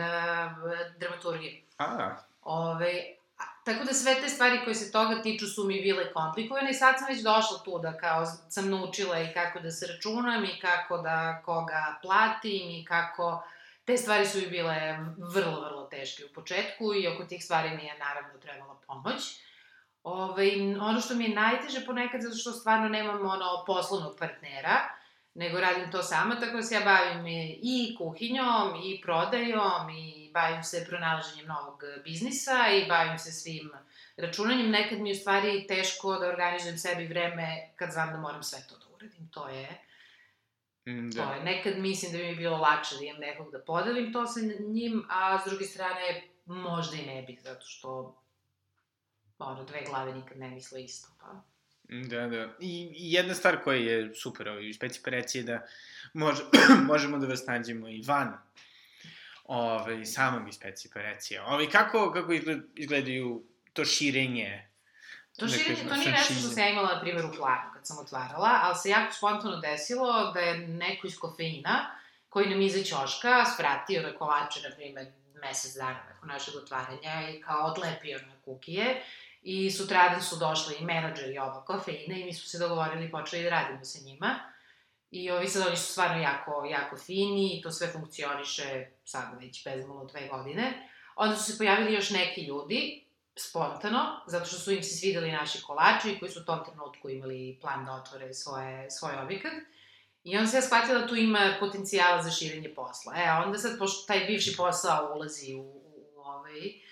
dramaturgija. 0.99 1.53
A. 1.79 2.17
Ove, 2.43 3.03
a, 3.39 3.43
tako 3.65 3.85
da 3.85 3.93
sve 3.93 4.15
te 4.15 4.29
stvari 4.29 4.61
koje 4.65 4.75
se 4.75 4.93
toga 4.93 5.23
tiču 5.23 5.47
su 5.47 5.65
mi 5.65 5.81
bile 5.83 6.13
komplikovane 6.13 6.71
i 6.71 6.75
sad 6.75 6.95
sam 6.99 7.07
već 7.09 7.23
došla 7.23 7.59
tu 7.65 7.79
da 7.79 7.97
kao 7.99 8.27
sam 8.27 8.71
naučila 8.71 9.21
i 9.21 9.33
kako 9.35 9.61
da 9.61 9.71
se 9.71 9.87
računam 9.87 10.45
i 10.45 10.61
kako 10.61 10.99
da 10.99 11.43
koga 11.45 11.99
platim 12.03 12.71
i 12.71 12.85
kako... 12.85 13.45
Te 13.85 13.97
stvari 13.97 14.27
su 14.27 14.39
mi 14.39 14.47
bile 14.47 14.99
vrlo, 15.17 15.61
vrlo 15.61 15.87
teške 15.91 16.25
u 16.25 16.35
početku 16.35 16.95
i 16.95 17.07
oko 17.09 17.25
tih 17.25 17.45
stvari 17.45 17.71
mi 17.77 17.85
je 17.85 17.99
naravno 17.99 18.39
trebala 18.39 18.77
pomoć. 18.87 19.23
Ove, 20.07 20.51
ono 20.81 21.01
što 21.01 21.15
mi 21.15 21.25
je 21.25 21.35
najteže 21.35 21.85
ponekad, 21.87 22.21
zato 22.23 22.37
što 22.37 22.53
stvarno 22.53 22.89
nemam 22.89 23.27
ono 23.27 23.65
poslovnog 23.67 24.17
partnera, 24.19 24.77
nego 25.35 25.61
radim 25.61 25.91
to 25.91 26.03
sama, 26.03 26.41
tako 26.41 26.57
da 26.57 26.63
se 26.63 26.75
ja 26.75 26.81
bavim 26.81 27.27
i 27.63 27.97
kuhinjom, 27.99 28.83
i 28.85 29.01
prodajom, 29.01 29.91
i 29.91 30.31
bavim 30.35 30.63
se 30.63 30.87
pronalaženjem 30.89 31.47
novog 31.47 31.83
biznisa, 32.05 32.69
i 32.71 32.89
bavim 32.89 33.19
se 33.19 33.33
svim 33.33 33.71
računanjem. 34.17 34.71
Nekad 34.71 34.99
mi 34.99 35.11
je 35.11 35.17
u 35.17 35.19
stvari 35.19 35.67
teško 35.67 36.19
da 36.19 36.29
organizujem 36.29 36.79
sebi 36.79 37.07
vreme 37.07 37.73
kad 37.77 37.91
znam 37.91 38.13
da 38.13 38.19
moram 38.19 38.43
sve 38.43 38.59
to 38.69 38.79
da 38.79 38.95
uradim. 38.95 39.29
To 39.31 39.49
je 39.49 39.87
Mm, 40.87 41.11
da. 41.11 41.25
To 41.25 41.33
je, 41.33 41.45
nekad 41.45 41.79
mislim 41.79 42.13
da 42.13 42.19
bi 42.19 42.25
mi 42.25 42.37
bilo 42.37 42.57
lakše 42.57 42.97
da 42.97 43.05
imam 43.05 43.21
nekog 43.21 43.53
da 43.53 43.59
podelim 43.59 44.13
to 44.13 44.27
sa 44.27 44.41
njim, 44.69 45.07
a 45.11 45.39
s 45.39 45.49
druge 45.49 45.65
strane 45.65 46.23
možda 46.45 46.97
i 46.97 47.07
ne 47.07 47.23
bih, 47.23 47.41
zato 47.43 47.67
što 47.67 48.17
ono, 49.39 49.65
dve 49.65 49.85
glave 49.89 50.15
nikad 50.15 50.39
ne 50.39 50.49
misle 50.49 50.85
isto, 50.85 51.09
pa... 51.21 51.43
Da, 51.89 52.27
da. 52.27 52.49
I, 52.61 52.89
jedna 52.93 53.35
stvar 53.35 53.63
koja 53.65 53.79
je 53.79 54.15
super 54.15 54.49
ovaj, 54.49 54.71
u 54.71 54.75
Speci 54.75 55.01
Pereci 55.03 55.39
je 55.39 55.45
da 55.45 55.67
može, 56.13 56.43
možemo 56.93 57.19
da 57.19 57.27
vas 57.27 57.47
nađemo 57.47 57.89
i 57.89 58.03
van 58.07 58.39
ovaj, 59.45 60.05
samog 60.05 60.55
Speci 60.55 60.91
Perecija. 60.95 61.47
Ovaj, 61.47 61.71
kako, 61.71 62.13
kako 62.13 62.33
izgled, 62.33 62.63
izgledaju 62.75 63.43
to 63.73 63.85
širenje 63.85 64.69
To 65.37 65.49
širenje, 65.49 65.89
to 65.89 65.97
nije 65.97 66.11
nešto 66.11 66.35
što 66.35 66.49
sam 66.49 66.59
ja 66.59 66.69
imala, 66.69 66.95
na 66.95 67.01
primjer, 67.01 67.25
u 67.25 67.33
planu 67.37 67.71
kad 67.75 67.87
sam 67.87 67.99
otvarala, 67.99 68.61
ali 68.63 68.75
se 68.75 68.89
jako 68.89 69.13
spontano 69.13 69.57
desilo 69.57 70.33
da 70.33 70.41
je 70.41 70.59
neko 70.59 71.07
iz 71.07 71.19
kofeina, 71.19 71.91
koji 72.29 72.49
nam 72.49 72.61
iza 72.61 72.85
ćoška 72.85 73.45
svratio 73.57 74.03
na 74.03 74.15
kolače, 74.19 74.61
na 74.69 74.75
primjer, 74.77 75.07
mesec 75.35 75.75
dana 75.75 76.01
nakon 76.11 76.29
našeg 76.29 76.55
otvaranja 76.57 77.31
i 77.31 77.41
kao 77.41 77.67
odlepio 77.67 78.19
na 78.19 78.33
kukije. 78.45 79.03
I 79.49 79.71
sutradan 79.71 80.23
su 80.23 80.37
došli 80.37 80.75
i 80.81 80.85
menadžeri 80.85 81.39
oba 81.39 81.65
kofeina 81.65 82.17
i 82.17 82.25
mi 82.25 82.35
smo 82.35 82.47
se 82.47 82.59
dogovorili 82.59 83.07
i 83.07 83.11
počeli 83.11 83.43
da 83.43 83.51
radimo 83.51 83.85
sa 83.85 83.99
njima. 84.05 84.39
I 85.11 85.31
ovi 85.31 85.49
sad 85.49 85.67
oni 85.67 85.77
su 85.77 85.93
stvarno 85.93 86.23
jako, 86.23 86.65
jako 86.71 86.97
fini 86.97 87.59
i 87.59 87.63
to 87.63 87.71
sve 87.71 87.89
funkcioniše 87.93 88.87
sad 89.05 89.25
već 89.41 89.65
bezmalo 89.65 90.05
dve 90.05 90.29
godine. 90.29 90.89
Onda 91.17 91.37
su 91.37 91.53
se 91.53 91.59
pojavili 91.59 91.95
još 91.95 92.11
neki 92.11 92.47
ljudi, 92.47 93.05
spontano, 93.37 94.21
zato 94.27 94.47
što 94.47 94.59
su 94.59 94.73
im 94.73 94.83
se 94.83 94.97
svideli 94.97 95.33
naši 95.33 95.63
kolači 95.63 96.19
koji 96.19 96.31
su 96.31 96.41
u 96.41 96.45
tom 96.45 96.65
trenutku 96.65 97.11
imali 97.11 97.59
plan 97.61 97.85
da 97.85 97.93
otvore 97.93 98.35
svoje, 98.35 98.91
svoj 98.91 99.13
objekat. 99.23 99.53
I 100.25 100.37
onda 100.37 100.51
se 100.51 100.57
ja 100.57 100.63
shvatila 100.63 100.99
da 100.99 101.07
tu 101.07 101.17
ima 101.17 101.57
potencijala 101.61 102.23
za 102.23 102.31
širenje 102.31 102.75
posla. 102.75 103.13
E, 103.17 103.31
onda 103.47 103.59
sad, 103.59 103.79
pošto 103.79 104.07
taj 104.07 104.25
bivši 104.25 104.57
posao 104.57 105.15
ulazi 105.17 105.55
u, 105.55 105.61
u, 105.61 106.09
u, 106.17 106.21
ovaj, 106.21 106.86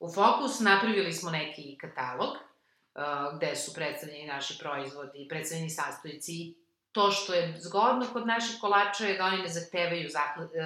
u 0.00 0.12
fokus, 0.12 0.60
napravili 0.60 1.12
smo 1.12 1.30
neki 1.30 1.78
katalog 1.78 2.30
uh, 2.30 3.36
gde 3.36 3.56
su 3.56 3.74
predstavljeni 3.74 4.26
naši 4.26 4.58
proizvodi, 4.58 5.26
predstavljeni 5.28 5.70
sastojci. 5.70 6.54
To 6.92 7.10
što 7.10 7.34
je 7.34 7.54
zgodno 7.60 8.06
kod 8.12 8.26
naših 8.26 8.60
kolača 8.60 9.06
je 9.06 9.18
da 9.18 9.24
oni 9.24 9.42
ne 9.42 9.48
zahtevaju 9.48 10.08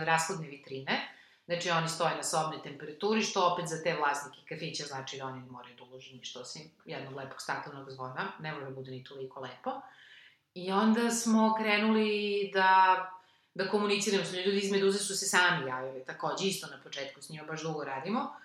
rashodne 0.05 0.49
vitrine, 0.49 1.09
Znači, 1.51 1.71
oni 1.71 1.89
stoje 1.89 2.17
na 2.17 2.23
sobnoj 2.23 2.63
temperaturi, 2.63 3.23
što 3.23 3.53
opet 3.53 3.69
za 3.69 3.83
te 3.83 3.97
vlasnike 3.97 4.39
kafića 4.49 4.85
znači 4.85 5.17
da 5.17 5.27
oni 5.27 5.41
ne 5.41 5.51
moraju 5.51 5.77
da 5.77 5.85
uloži 5.85 6.17
ništa 6.17 6.41
osim 6.41 6.63
jednog 6.85 7.17
lepog 7.17 7.43
staklenog 7.43 7.91
zvona, 7.91 8.33
ne 8.39 8.53
mora 8.53 8.65
da 8.65 8.71
bude 8.71 8.91
ni 8.91 9.05
toliko 9.05 9.41
lepo. 9.41 9.71
I 10.55 10.73
onda 10.73 11.11
smo 11.11 11.55
krenuli 11.59 12.51
da, 12.55 12.97
da 13.55 13.69
komuniciramo 13.69 14.25
s 14.25 14.33
ljudi 14.33 14.59
iz 14.59 14.73
Meduze 14.73 14.99
su 14.99 15.17
se 15.17 15.27
sami 15.27 15.69
javili, 15.69 16.05
takođe 16.05 16.47
isto 16.47 16.67
na 16.67 16.83
početku, 16.83 17.23
s 17.23 17.29
njima 17.29 17.45
baš 17.45 17.63
dugo 17.63 17.85
radimo. 17.85 18.37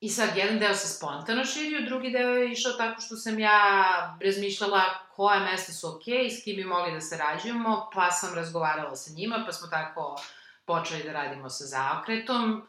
I 0.00 0.08
sad, 0.08 0.36
jedan 0.36 0.58
deo 0.58 0.74
se 0.74 0.88
spontano 0.88 1.44
širio, 1.44 1.86
drugi 1.86 2.10
deo 2.10 2.28
je 2.28 2.52
išao 2.52 2.72
tako 2.72 3.00
što 3.00 3.16
sam 3.16 3.38
ja 3.38 4.18
razmišljala 4.20 4.82
koja 5.14 5.40
mesta 5.40 5.72
su 5.72 5.96
okej, 5.96 6.14
okay, 6.14 6.40
s 6.40 6.44
kim 6.44 6.56
bi 6.56 6.64
mogli 6.64 6.92
da 6.92 7.00
sarađujemo, 7.00 7.90
pa 7.94 8.10
sam 8.10 8.34
razgovarala 8.34 8.96
sa 8.96 9.10
njima, 9.14 9.42
pa 9.46 9.52
smo 9.52 9.68
tako 9.68 10.20
počeli 10.64 11.02
da 11.02 11.12
radimo 11.12 11.50
sa 11.50 11.64
zaokretom. 11.64 12.66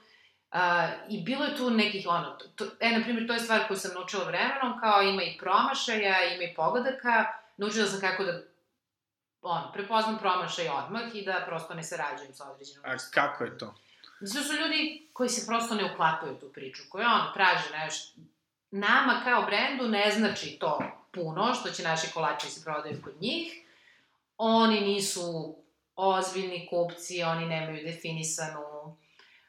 Uh, 0.52 0.60
I 1.10 1.24
bilo 1.24 1.46
je 1.46 1.56
tu 1.56 1.70
nekih, 1.70 2.06
ono, 2.10 2.38
to, 2.56 2.66
e, 2.80 2.92
na 2.92 3.04
primjer, 3.04 3.28
to 3.28 3.34
je 3.34 3.40
stvar 3.40 3.68
koju 3.68 3.78
sam 3.78 3.94
naučila 3.94 4.24
vremenom, 4.24 4.80
kao 4.80 5.02
ima 5.02 5.24
i 5.24 5.38
promašaja, 5.40 6.34
ima 6.34 6.44
i 6.44 6.54
pogodaka, 6.56 7.26
naučila 7.58 7.86
sam 7.86 8.00
kako 8.00 8.24
da 8.24 8.42
ono, 9.42 9.72
prepoznam 9.74 10.18
promašaj 10.18 10.70
odmah 10.70 11.16
i 11.16 11.26
da 11.26 11.44
prosto 11.46 11.74
ne 11.74 11.84
sarađujem 11.84 12.34
sa 12.34 12.52
određenom 12.52 12.86
A 12.86 12.98
kako 13.14 13.44
je 13.44 13.58
to? 13.58 13.76
Zato 14.20 14.48
su 14.48 14.54
ljudi 14.54 15.10
koji 15.14 15.30
se 15.30 15.48
prosto 15.48 15.76
ne 15.76 15.94
uklapaju 15.94 16.34
u 16.34 16.40
tu 16.40 16.54
priču, 16.54 16.84
koji 16.90 17.06
ono, 17.06 17.32
traže 17.34 17.78
nešto. 17.84 18.20
Nama 18.72 19.22
kao 19.24 19.46
brendu 19.46 19.88
ne 19.88 20.12
znači 20.12 20.58
to 20.60 20.80
puno, 21.12 21.54
što 21.54 21.70
će 21.70 21.84
naši 21.84 22.12
kolači 22.14 22.50
se 22.50 22.64
prodaju 22.64 23.02
kod 23.04 23.22
njih. 23.22 23.54
Oni 24.38 24.82
nisu 24.82 25.56
ozbiljni 25.96 26.68
kupci, 26.70 27.24
oni 27.24 27.46
nemaju 27.46 27.86
definisanu 27.86 28.98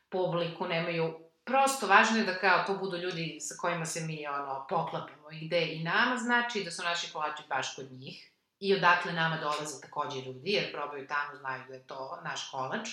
publiku, 0.08 0.66
nemaju 0.66 1.18
prosto 1.44 1.86
važno 1.86 2.18
je 2.18 2.24
da 2.24 2.38
kao 2.38 2.64
to 2.66 2.74
budu 2.74 2.96
ljudi 2.96 3.38
sa 3.40 3.54
kojima 3.60 3.84
se 3.84 4.00
mi 4.00 4.26
ono 4.26 4.66
poklapamo 4.68 5.30
i 5.32 5.46
gde 5.46 5.60
i 5.72 5.82
nama 5.82 6.16
znači 6.16 6.64
da 6.64 6.70
su 6.70 6.82
naši 6.82 7.12
kolači 7.12 7.42
baš 7.48 7.74
kod 7.76 7.92
njih 7.92 8.30
i 8.60 8.74
odakle 8.74 9.12
nama 9.12 9.36
dolaze 9.36 9.80
takođe 9.80 10.20
ljudi 10.20 10.52
jer 10.52 10.72
probaju 10.72 11.06
tamo 11.06 11.38
znaju 11.38 11.64
da 11.68 11.74
je 11.74 11.86
to 11.86 12.20
naš 12.24 12.50
kolač 12.50 12.88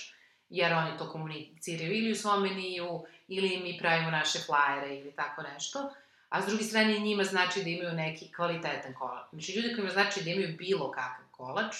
jer 0.50 0.72
oni 0.72 0.98
to 0.98 1.10
komuniciraju 1.10 1.92
ili 1.92 2.12
u 2.12 2.16
svom 2.16 2.42
meniju 2.42 3.04
ili 3.28 3.60
mi 3.62 3.78
pravimo 3.78 4.10
naše 4.10 4.38
flajere 4.38 4.96
ili 4.96 5.12
tako 5.12 5.42
nešto 5.42 5.90
a 6.28 6.42
s 6.42 6.46
druge 6.46 6.64
strane 6.64 6.98
njima 6.98 7.24
znači 7.24 7.62
da 7.62 7.70
imaju 7.70 7.92
neki 7.92 8.32
kvalitetan 8.32 8.94
kolač. 8.94 9.26
Znači 9.32 9.52
ljudi 9.52 9.74
kojima 9.74 9.92
znači 9.92 10.24
da 10.24 10.30
imaju 10.30 10.56
bilo 10.58 10.90
kakav 10.90 11.24
kolač, 11.30 11.76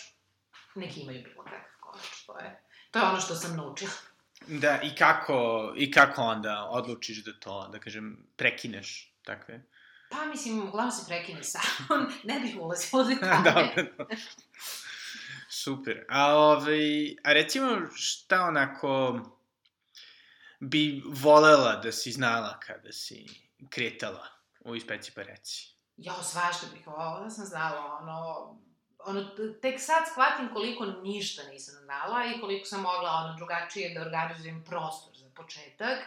neki 0.74 1.00
imaju 1.00 1.22
bilo 1.22 1.44
kakav 1.44 1.80
kolač, 1.80 2.24
to 2.26 2.38
je, 2.38 2.60
to 2.90 2.98
je 2.98 3.04
ono 3.04 3.20
što 3.20 3.34
sam 3.34 3.56
naučila. 3.56 3.90
Da, 4.46 4.80
i 4.82 4.94
kako, 4.94 5.72
i 5.76 5.90
kako 5.90 6.22
onda 6.22 6.68
odlučiš 6.70 7.24
da 7.24 7.32
to, 7.40 7.68
da 7.72 7.78
kažem, 7.78 8.26
prekineš 8.36 9.12
takve? 9.24 9.62
Pa, 10.10 10.24
mislim, 10.24 10.68
uglavnom 10.68 10.92
se 10.92 11.06
prekine 11.06 11.42
sam, 11.42 11.62
ne 12.28 12.40
bih 12.40 12.56
ulazila 12.60 13.02
u 13.02 13.06
detalje. 13.14 13.42
Dobro, 13.42 14.06
Super. 15.62 16.04
A, 16.08 16.34
ovaj, 16.34 17.16
a 17.24 17.32
recimo, 17.32 17.68
šta 17.94 18.42
onako 18.42 19.20
bi 20.60 21.02
volela 21.06 21.76
da 21.76 21.92
si 21.92 22.12
znala 22.12 22.60
kada 22.60 22.92
si 22.92 23.26
kretala 23.70 24.26
u 24.64 24.74
ispeci 24.74 25.12
pa 25.14 25.22
reci? 25.22 25.74
Jo, 25.96 26.12
svašta 26.22 26.66
bih 26.72 26.86
volela 26.86 27.20
da 27.20 27.30
sam 27.30 27.44
znala, 27.44 27.98
ono, 28.00 28.58
ono, 28.98 29.28
tek 29.62 29.80
sad 29.80 30.04
shvatim 30.12 30.48
koliko 30.52 30.86
ništa 30.86 31.42
nisam 31.42 31.74
znala 31.84 32.24
i 32.26 32.40
koliko 32.40 32.66
sam 32.66 32.82
mogla 32.82 33.10
ono, 33.10 33.36
drugačije 33.36 33.94
da 33.94 34.00
organizujem 34.00 34.64
prostor 34.64 35.16
za 35.16 35.30
početak, 35.34 35.98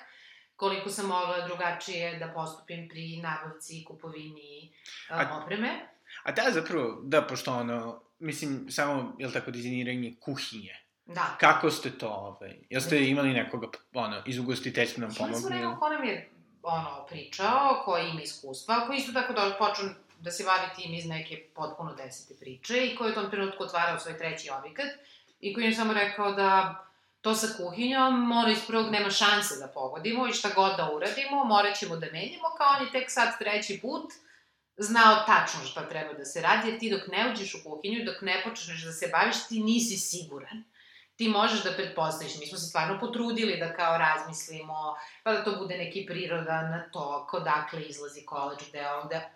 koliko 0.55 0.89
sam 0.89 1.07
mogla 1.07 1.47
drugačije 1.47 2.19
da 2.19 2.33
postupim 2.33 2.89
pri 2.89 3.17
nabavci 3.17 3.79
i 3.79 3.85
kupovini 3.85 4.73
um, 5.09 5.41
opreme. 5.41 5.89
A 6.23 6.31
da, 6.31 6.51
zapravo, 6.51 7.01
da, 7.03 7.21
pošto 7.27 7.53
ono, 7.53 8.08
mislim, 8.19 8.71
samo, 8.71 9.15
je 9.17 9.27
li 9.27 9.33
tako, 9.33 9.51
dizajniranje 9.51 10.13
kuhinje. 10.19 10.75
Da. 11.05 11.35
Kako 11.39 11.71
ste 11.71 11.91
to, 11.91 12.07
ovaj, 12.07 12.59
jel 12.69 12.81
ste 12.81 13.07
imali 13.07 13.33
nekoga, 13.33 13.67
ono, 13.93 14.21
iz 14.25 14.39
ugostiteljstva 14.39 15.01
nam 15.01 15.15
pomogli? 15.17 15.39
Imali 15.39 15.41
smo 15.41 15.55
nekog 15.55 15.79
ko 15.79 15.89
nam 15.89 16.03
je, 16.03 16.29
ono, 16.63 17.05
pričao, 17.09 17.81
koji 17.85 18.09
ima 18.09 18.21
iskustva, 18.21 18.87
koji 18.87 18.97
isto 18.97 19.13
tako 19.13 19.33
da 19.33 19.55
počeo 19.59 19.85
da 20.19 20.31
se 20.31 20.43
bavi 20.43 20.67
tim 20.75 20.93
iz 20.93 21.05
neke 21.05 21.43
potpuno 21.55 21.93
desete 21.93 22.39
priče 22.39 22.87
i 22.87 22.95
koji 22.95 23.07
je 23.07 23.11
u 23.11 23.15
tom 23.15 23.31
trenutku 23.31 23.63
otvarao 23.63 23.99
svoj 23.99 24.17
treći 24.17 24.49
objekat 24.49 24.87
i 25.39 25.53
koji 25.53 25.65
je 25.65 25.73
samo 25.73 25.93
rekao 25.93 26.33
da 26.33 26.83
to 27.21 27.35
sa 27.35 27.47
kuhinjom, 27.57 28.31
ono 28.31 28.51
iz 28.51 28.65
prvog 28.67 28.91
nema 28.91 29.09
šanse 29.09 29.55
da 29.59 29.67
pogodimo 29.67 30.27
i 30.27 30.33
šta 30.33 30.49
god 30.55 30.77
da 30.77 30.91
uradimo, 30.95 31.45
morat 31.45 31.77
ćemo 31.77 31.95
da 31.95 32.07
menjamo, 32.11 32.49
kao 32.57 32.67
on 32.77 32.85
je 32.85 32.91
tek 32.91 33.11
sad 33.11 33.39
treći 33.39 33.79
put 33.81 34.13
znao 34.79 35.23
tačno 35.25 35.59
šta 35.65 35.89
treba 35.89 36.13
da 36.13 36.25
se 36.25 36.41
radi, 36.41 36.69
jer 36.69 36.79
ti 36.79 36.89
dok 36.89 37.07
ne 37.07 37.31
uđeš 37.31 37.55
u 37.55 37.63
kuhinju, 37.63 38.05
dok 38.05 38.21
ne 38.21 38.41
počneš 38.43 38.83
da 38.83 38.91
se 38.91 39.09
baviš, 39.11 39.47
ti 39.47 39.63
nisi 39.63 39.97
siguran. 39.97 40.63
Ti 41.15 41.27
možeš 41.27 41.63
da 41.63 41.73
pretpostaviš, 41.73 42.37
mi 42.39 42.47
smo 42.47 42.57
se 42.57 42.65
stvarno 42.65 42.99
potrudili 42.99 43.57
da 43.59 43.73
kao 43.73 43.97
razmislimo, 43.97 44.95
pa 45.23 45.33
da 45.33 45.43
to 45.43 45.55
bude 45.57 45.77
neki 45.77 46.05
prirodan 46.07 46.83
tok, 46.93 47.33
odakle 47.33 47.81
izlazi 47.81 48.25
koleđ, 48.25 48.59
gde 48.69 48.89
ovde, 48.89 49.29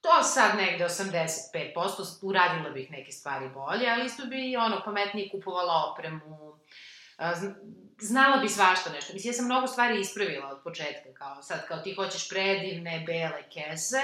To 0.00 0.22
sad 0.22 0.56
negde 0.56 0.84
85%, 0.84 2.18
uradila 2.22 2.70
bih 2.70 2.90
neke 2.90 3.12
stvari 3.12 3.48
bolje, 3.48 3.90
ali 3.90 4.06
isto 4.06 4.26
bi 4.26 4.56
ono 4.56 4.82
pametnije 4.84 5.30
kupovala 5.30 5.92
opremu, 5.92 6.58
znala 8.00 8.36
bi 8.36 8.48
svašta 8.48 8.90
nešto. 8.90 9.12
Mislim, 9.12 9.30
ja 9.30 9.36
sam 9.36 9.44
mnogo 9.44 9.66
stvari 9.66 10.00
ispravila 10.00 10.48
od 10.48 10.62
početka, 10.64 11.14
kao 11.14 11.42
sad, 11.42 11.66
kao 11.68 11.78
ti 11.78 11.94
hoćeš 11.94 12.28
predivne, 12.28 13.04
bele 13.06 13.42
kese, 13.54 14.00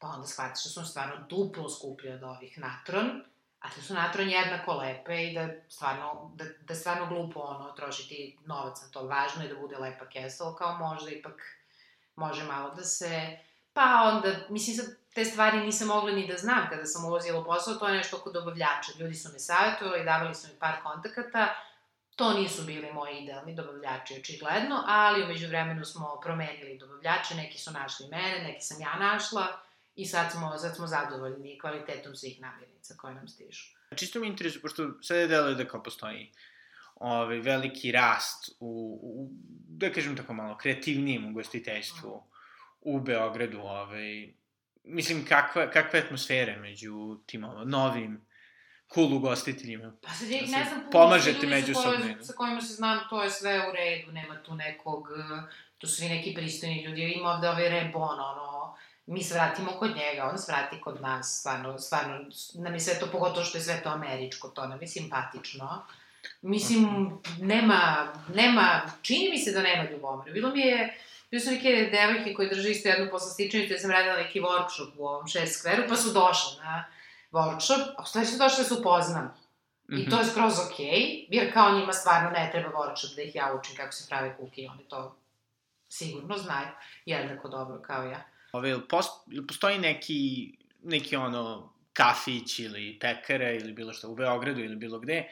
pa 0.00 0.08
onda 0.08 0.26
shvatiš 0.26 0.64
da 0.64 0.70
su 0.70 0.84
stvarno 0.84 1.26
duplo 1.28 1.70
skuplje 1.70 2.14
od 2.14 2.22
ovih 2.22 2.58
natron, 2.58 3.22
a 3.60 3.68
da 3.76 3.82
su 3.82 3.94
natron 3.94 4.28
jednako 4.28 4.74
lepe 4.74 5.24
i 5.24 5.34
da 5.34 5.48
stvarno, 5.68 6.32
da, 6.34 6.44
da 6.60 6.74
stvarno 6.74 7.06
glupo 7.06 7.40
ono, 7.40 7.72
trošiti 7.72 8.38
novac 8.46 8.82
na 8.82 8.88
to. 8.88 9.06
Važno 9.06 9.42
je 9.42 9.48
da 9.48 9.60
bude 9.60 9.76
lepa 9.78 10.08
kesa, 10.08 10.44
ali 10.44 10.56
kao 10.56 10.78
možda 10.78 11.10
ipak 11.10 11.42
može 12.16 12.44
malo 12.44 12.74
da 12.74 12.84
se 12.84 13.38
pa 13.72 14.12
onda, 14.14 14.28
mislim, 14.48 14.76
sad 14.76 14.86
te 15.14 15.24
stvari 15.24 15.60
nisam 15.60 15.88
mogla 15.88 16.12
ni 16.12 16.26
da 16.26 16.36
znam 16.36 16.66
kada 16.70 16.86
sam 16.86 17.04
ulazila 17.04 17.40
u 17.40 17.44
posao, 17.44 17.74
to 17.74 17.88
je 17.88 17.96
nešto 17.96 18.16
oko 18.16 18.30
dobavljača. 18.30 18.92
Ljudi 18.98 19.14
su 19.14 19.32
me 19.32 19.38
savjetovali, 19.38 20.04
davali 20.04 20.34
su 20.34 20.48
mi 20.48 20.58
par 20.58 20.74
kontakata, 20.82 21.54
to 22.16 22.32
nisu 22.32 22.62
bili 22.62 22.92
moji 22.92 23.18
idealni 23.18 23.54
dobavljači, 23.54 24.18
očigledno, 24.20 24.84
ali 24.86 25.24
umeđu 25.24 25.48
vremenu 25.48 25.84
smo 25.84 26.20
promenili 26.22 26.78
dobavljače, 26.78 27.34
neki 27.34 27.58
su 27.58 27.70
našli 27.70 28.08
mene, 28.08 28.42
neki 28.42 28.60
sam 28.60 28.80
ja 28.80 28.96
našla, 28.96 29.46
i 30.00 30.06
sad 30.06 30.32
smo, 30.32 30.58
sad 30.58 30.76
smo 30.76 30.86
zadovoljni 30.86 31.58
kvalitetom 31.58 32.14
svih 32.14 32.40
namirnica 32.40 32.94
koje 32.96 33.14
nam 33.14 33.28
stižu. 33.28 33.64
Čisto 33.96 34.20
mi 34.20 34.26
interesuje, 34.26 34.62
pošto 34.62 35.02
sada 35.02 35.26
deluje 35.26 35.54
da 35.54 35.64
kao 35.68 35.82
postoji 35.82 36.32
ovaj, 36.94 37.38
veliki 37.38 37.92
rast 37.92 38.50
u, 38.60 39.00
u, 39.02 39.28
da 39.68 39.92
kažem 39.92 40.16
tako 40.16 40.34
malo, 40.34 40.56
kreativnijem 40.56 41.30
ugostiteljstvu 41.30 42.22
u 42.80 43.00
Beogradu, 43.00 43.58
ovaj, 43.58 44.34
mislim, 44.84 45.24
kakva, 45.24 45.70
kakva 45.70 45.98
je 45.98 46.04
atmosfera 46.04 46.56
među 46.56 47.18
tim 47.26 47.44
ovo, 47.44 47.64
novim 47.64 48.26
cool 48.94 49.14
ugostiteljima? 49.14 49.92
Pa 50.02 50.10
sad 50.10 50.30
ja 50.30 50.36
ih 50.36 50.50
ne 50.50 50.64
znam, 50.64 50.80
pomažete 50.92 51.46
međusobno. 51.46 52.14
Sa, 52.18 52.24
sa 52.24 52.32
kojima 52.32 52.60
se 52.60 52.74
znam, 52.74 53.00
to 53.10 53.22
je 53.22 53.30
sve 53.30 53.68
u 53.68 53.72
redu, 53.72 54.12
nema 54.12 54.42
tu 54.42 54.54
nekog, 54.54 55.08
to 55.78 55.86
su 55.86 55.96
svi 55.96 56.08
neki 56.08 56.34
pristojni 56.34 56.84
ljudi, 56.84 57.12
ima 57.16 57.30
ovde 57.30 57.48
ovaj 57.48 57.68
Rebon, 57.68 58.20
ono, 58.20 58.59
mi 59.10 59.22
svratimo 59.22 59.70
kod 59.70 59.90
njega, 59.96 60.30
on 60.32 60.38
svrati 60.38 60.80
kod 60.80 61.00
nas, 61.00 61.38
stvarno, 61.38 61.78
stvarno, 61.78 62.18
nam 62.54 62.74
je 62.74 62.80
sve 62.80 62.98
to, 62.98 63.06
pogotovo 63.06 63.44
što 63.44 63.58
je 63.58 63.62
sve 63.62 63.82
to 63.82 63.88
američko, 63.88 64.48
to 64.48 64.66
nam 64.66 64.80
je 64.80 64.88
simpatično. 64.88 65.82
Mislim, 66.42 67.10
nema, 67.40 68.12
nema, 68.34 68.80
čini 69.02 69.30
mi 69.30 69.38
se 69.38 69.52
da 69.52 69.62
nema 69.62 69.90
ljubomore. 69.90 70.32
Bilo 70.32 70.50
mi 70.50 70.60
je, 70.60 70.98
Bilo 71.30 71.40
su 71.40 71.50
neke 71.50 71.88
devojke 71.92 72.34
koje 72.34 72.48
drže 72.48 72.70
isto 72.70 72.88
jednu 72.88 73.10
poslastičnicu, 73.10 73.72
ja 73.72 73.78
sam 73.78 73.90
radila 73.90 74.16
neki 74.16 74.40
workshop 74.40 74.90
u 74.96 75.06
ovom 75.06 75.26
šest 75.26 75.58
skveru, 75.58 75.82
pa 75.88 75.96
su 75.96 76.12
došle 76.12 76.64
na 76.64 76.84
workshop, 77.32 77.94
a 77.96 78.02
u 78.02 78.06
stvari 78.06 78.26
su 78.26 78.38
došle 78.38 78.58
da 78.58 78.68
se 78.68 78.74
upoznam. 78.74 79.24
Mm 79.24 79.94
-hmm. 79.94 80.06
I 80.06 80.10
to 80.10 80.18
je 80.18 80.24
skroz 80.24 80.54
okej, 80.66 80.86
okay, 80.86 81.26
jer 81.30 81.52
kao 81.52 81.78
njima 81.78 81.92
stvarno 81.92 82.30
ne 82.30 82.48
treba 82.52 82.70
workshop 82.70 83.16
da 83.16 83.22
ih 83.22 83.34
ja 83.34 83.54
učim 83.60 83.76
kako 83.76 83.92
se 83.92 84.06
prave 84.08 84.36
kuke, 84.36 84.68
oni 84.72 84.84
to 84.88 85.16
sigurno 85.88 86.36
znaju, 86.38 86.68
jednako 87.06 87.48
dobro 87.48 87.78
kao 87.86 88.04
ja. 88.04 88.22
Ove, 88.52 88.70
ili, 88.70 88.88
post, 88.88 89.10
ili 89.30 89.46
postoji 89.46 89.78
neki, 89.78 90.52
neki 90.82 91.16
ono, 91.16 91.72
kafić 91.92 92.58
ili 92.58 92.98
pekara 93.00 93.52
ili 93.52 93.72
bilo 93.72 93.92
što 93.92 94.08
u 94.08 94.14
Beogradu 94.14 94.60
ili 94.60 94.76
bilo 94.76 94.98
gde, 94.98 95.28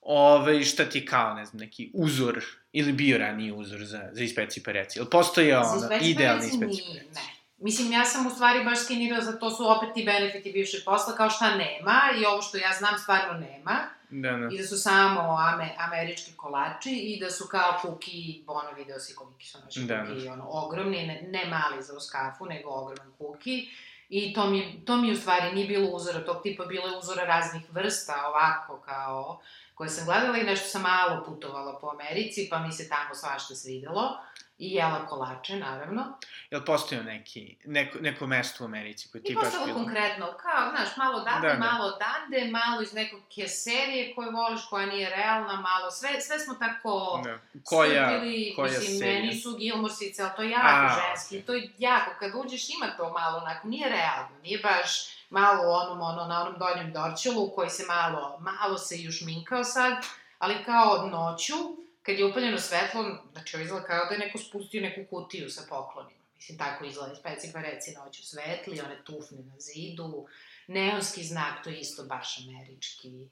ove, 0.00 0.64
šta 0.64 0.84
ti 0.84 1.06
kao, 1.06 1.34
ne 1.34 1.44
znam, 1.44 1.60
neki 1.60 1.90
uzor 1.94 2.44
ili 2.72 2.92
bio 2.92 3.18
raniji 3.18 3.52
uzor 3.52 3.84
za, 3.84 4.08
za 4.12 4.24
ispeci 4.24 4.62
pereci? 4.62 4.98
Ili 4.98 5.10
postoji 5.10 5.52
ono, 5.52 5.88
idealni 6.00 6.46
ispeci 6.46 6.82
pereci? 6.92 7.14
Ne. 7.14 7.36
Mislim, 7.58 7.92
ja 7.92 8.04
sam 8.04 8.26
u 8.26 8.30
stvari 8.30 8.64
baš 8.64 8.84
skenirala 8.84 9.24
za 9.24 9.38
to 9.38 9.50
su 9.50 9.70
opet 9.70 9.88
ti 9.94 10.04
benefiti 10.04 10.52
bivšeg 10.52 10.80
posla, 10.84 11.16
kao 11.16 11.30
šta 11.30 11.56
nema, 11.56 12.00
i 12.20 12.24
ovo 12.24 12.42
što 12.42 12.56
ja 12.56 12.72
znam 12.78 12.98
stvarno 12.98 13.40
nema. 13.40 13.95
Da, 14.10 14.30
da. 14.30 14.48
I 14.52 14.58
da 14.58 14.66
su 14.66 14.78
samo 14.78 15.20
ame, 15.20 15.74
američki 15.78 16.32
kolači 16.36 16.90
i 16.90 17.20
da 17.20 17.30
su 17.30 17.48
kao 17.50 17.78
kuki, 17.82 18.44
ono 18.46 18.72
video 18.76 18.98
si 18.98 19.14
koliki 19.14 19.46
su 19.46 19.58
naši 19.64 19.80
da, 19.80 20.06
kuki, 20.06 20.24
da. 20.24 20.32
ono, 20.32 20.48
ogromni, 20.48 21.06
ne, 21.06 21.28
ne 21.30 21.44
mali 21.44 21.82
za 21.82 21.96
uskafu, 21.96 22.46
nego 22.46 22.70
ogroman 22.70 23.12
kuki. 23.18 23.68
I 24.08 24.34
to 24.34 24.46
mi, 24.46 24.82
to 24.84 24.96
mi 24.96 25.12
u 25.12 25.16
stvari 25.16 25.54
nije 25.54 25.66
bilo 25.66 25.88
uzora 25.88 26.24
tog 26.24 26.42
tipa, 26.42 26.64
bilo 26.64 26.88
je 26.88 26.98
uzora 26.98 27.24
raznih 27.24 27.62
vrsta, 27.70 28.26
ovako 28.28 28.80
kao 28.80 29.40
koje 29.74 29.90
sam 29.90 30.04
gledala 30.04 30.38
i 30.38 30.42
nešto 30.44 30.68
sam 30.68 30.82
malo 30.82 31.24
putovala 31.26 31.78
po 31.78 31.90
Americi, 31.90 32.48
pa 32.50 32.58
mi 32.58 32.72
se 32.72 32.88
tamo 32.88 33.14
svašta 33.14 33.54
svidelo. 33.54 34.18
I 34.58 34.74
jela 34.74 35.06
kolače, 35.06 35.56
naravno. 35.56 36.18
Jel 36.50 36.64
postoji 36.64 37.00
neki, 37.00 37.56
neko, 37.64 37.98
neko 38.00 38.26
mesto 38.26 38.64
u 38.64 38.66
Americi 38.66 39.08
koje 39.12 39.22
ti 39.22 39.34
baš 39.34 39.52
bilo? 39.52 39.68
I 39.68 39.72
konkretno, 39.72 40.26
kao, 40.26 40.70
znaš, 40.70 40.96
malo 40.96 41.20
dande, 41.20 41.48
da, 41.48 41.54
da. 41.54 41.60
malo 41.60 41.98
dande, 41.98 42.50
malo 42.50 42.82
iz 42.82 42.94
nekog 42.94 43.20
serije 43.48 44.14
koju 44.14 44.30
voliš, 44.30 44.60
koja 44.70 44.86
nije 44.86 45.10
realna, 45.10 45.60
malo, 45.60 45.90
sve, 45.90 46.20
sve 46.20 46.38
smo 46.38 46.54
tako 46.54 47.20
da. 47.24 47.38
koja, 47.64 48.08
strpili, 48.08 48.52
koja 48.56 48.72
mislim, 48.72 48.98
serija? 48.98 49.20
meni 49.20 49.34
su 49.34 49.56
Gilmorsice, 49.56 50.22
ali 50.22 50.32
to 50.36 50.42
je 50.42 50.50
jako 50.50 50.86
A, 50.86 51.00
ženski, 51.00 51.36
okay. 51.36 51.46
to 51.46 51.54
je 51.54 51.70
jako, 51.78 52.10
kad 52.18 52.32
uđeš 52.34 52.70
ima 52.70 52.86
to 52.96 53.12
malo, 53.12 53.38
onako, 53.38 53.68
nije 53.68 53.88
realno, 53.88 54.38
nije 54.42 54.58
baš 54.58 55.16
malo 55.30 55.68
u 55.68 55.72
onom, 55.72 56.00
ono, 56.00 56.24
na 56.26 56.42
onom 56.42 56.58
donjem 56.58 56.92
dorčelu, 56.92 57.50
koji 57.54 57.70
se 57.70 57.86
malo, 57.86 58.38
malo 58.40 58.78
se 58.78 58.96
još 58.98 59.20
minkao 59.20 59.64
sad, 59.64 60.04
ali 60.38 60.64
kao 60.64 61.06
noću, 61.06 61.85
kad 62.06 62.18
je 62.18 62.24
upaljeno 62.24 62.58
svetlo, 62.58 63.18
znači 63.32 63.56
ovo 63.56 63.64
izgleda 63.64 63.86
kao 63.86 64.04
da 64.04 64.14
je 64.14 64.18
neko 64.18 64.38
spustio 64.38 64.82
neku 64.82 65.10
kutiju 65.10 65.50
sa 65.50 65.62
poklonima. 65.68 66.20
Mislim, 66.36 66.58
tako 66.58 66.84
izgleda 66.84 67.14
speci 67.14 67.50
pa 67.52 67.60
reci 67.60 67.94
noću 67.94 68.26
svetli, 68.26 68.80
one 68.80 69.04
tufne 69.04 69.42
na 69.42 69.60
zidu, 69.60 70.26
neonski 70.66 71.24
znak, 71.24 71.64
to 71.64 71.70
je 71.70 71.78
isto 71.80 72.04
baš 72.04 72.38
američki, 72.38 73.28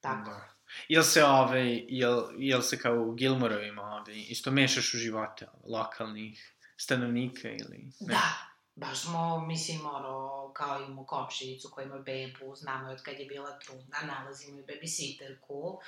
tako. 0.00 0.30
Da. 0.30 0.48
Jel 0.88 1.02
se, 1.02 1.24
ove, 1.24 1.84
jel, 1.88 2.22
jel 2.38 2.62
se 2.62 2.78
kao 2.78 2.94
u 2.94 3.12
Gilmorovima 3.12 3.82
ove, 3.82 4.16
isto 4.16 4.50
mešaš 4.50 4.94
u 4.94 4.98
živote 4.98 5.46
lokalnih 5.64 6.54
stanovnika 6.76 7.48
ili... 7.48 7.92
Ne? 8.00 8.06
Da, 8.14 8.22
baš 8.76 9.02
smo, 9.02 9.46
mislim, 9.46 9.86
ono, 9.86 10.50
kao 10.54 10.80
imamo 10.80 11.06
komšinicu 11.06 11.70
koja 11.72 11.84
ima 11.84 11.98
bebu, 11.98 12.54
znamo 12.56 12.88
je 12.88 12.94
od 12.94 13.02
kad 13.02 13.18
je 13.18 13.26
bila 13.26 13.58
trudna, 13.58 13.98
nalazimo 14.02 14.58
i 14.58 14.62
babysitterku, 14.62 15.78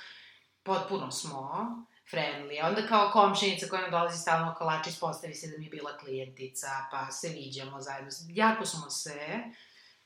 potpuno 0.63 1.11
smo 1.11 1.67
friendly. 2.11 2.63
Onda 2.63 2.87
kao 2.87 3.11
komšenica 3.11 3.67
koja 3.67 3.81
nam 3.81 3.91
dolazi 3.91 4.17
stalno 4.17 4.55
kolač, 4.57 4.87
ispostavi 4.87 5.33
se 5.33 5.47
da 5.47 5.57
mi 5.57 5.65
je 5.65 5.69
bila 5.69 5.97
klijentica, 5.97 6.67
pa 6.91 7.11
se 7.11 7.29
viđamo 7.29 7.81
zajedno. 7.81 8.09
Jako 8.29 8.65
smo 8.65 8.89
se, 8.89 9.39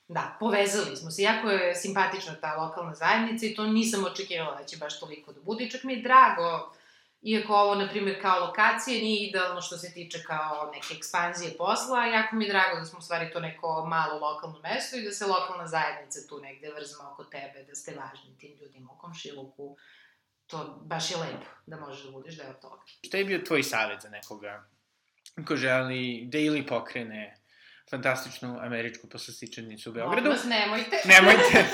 da, 0.07 0.37
povezali 0.39 0.95
smo 0.95 1.11
se. 1.11 1.21
Jako 1.21 1.49
je 1.49 1.75
simpatična 1.75 2.35
ta 2.41 2.55
lokalna 2.55 2.93
zajednica 2.93 3.45
i 3.45 3.55
to 3.55 3.65
nisam 3.65 4.05
očekivala 4.05 4.57
da 4.57 4.63
će 4.63 4.77
baš 4.77 4.99
toliko 4.99 5.33
da 5.33 5.41
bude. 5.41 5.63
I 5.63 5.71
čak 5.71 5.83
mi 5.83 5.93
je 5.93 6.01
drago, 6.01 6.73
iako 7.21 7.53
ovo, 7.55 7.75
na 7.75 7.89
primjer, 7.89 8.21
kao 8.21 8.39
lokacije 8.39 9.01
nije 9.01 9.27
idealno 9.27 9.61
što 9.61 9.77
se 9.77 9.93
tiče 9.93 10.23
kao 10.23 10.71
neke 10.73 10.93
ekspanzije 10.97 11.57
posla, 11.57 12.05
jako 12.05 12.35
mi 12.35 12.45
je 12.45 12.51
drago 12.51 12.79
da 12.79 12.85
smo 12.85 12.99
u 12.99 13.01
stvari 13.01 13.31
to 13.31 13.39
neko 13.39 13.85
malo 13.85 14.19
lokalno 14.19 14.59
mesto 14.59 14.97
i 14.97 15.03
da 15.03 15.11
se 15.11 15.25
lokalna 15.25 15.67
zajednica 15.67 16.19
tu 16.29 16.41
negde 16.41 16.69
vrzma 16.69 17.11
oko 17.11 17.23
tebe, 17.23 17.63
da 17.67 17.75
ste 17.75 17.95
važni 17.95 18.37
tim 18.37 18.57
ljudima 18.61 18.91
u 18.91 18.97
komšiluku 18.97 19.77
to 20.47 20.81
baš 20.81 21.11
je 21.11 21.17
lepo 21.17 21.45
da 21.65 21.79
možeš 21.79 22.03
da 22.03 22.11
budeš 22.11 22.37
deo 22.37 22.53
toga. 22.53 22.81
Šta 23.07 23.17
je 23.17 23.25
bio 23.25 23.39
tvoj 23.39 23.63
savjet 23.63 24.01
za 24.01 24.09
nekoga 24.09 24.65
ko 25.47 25.55
želi 25.55 26.25
da 26.25 26.37
ili 26.37 26.67
pokrene 26.67 27.37
fantastičnu 27.89 28.59
američku 28.59 29.07
poslastičanicu 29.07 29.89
u 29.89 29.93
Beogradu? 29.93 30.29
Molim 30.29 30.49
nemojte. 30.49 31.01
nemojte, 31.15 31.65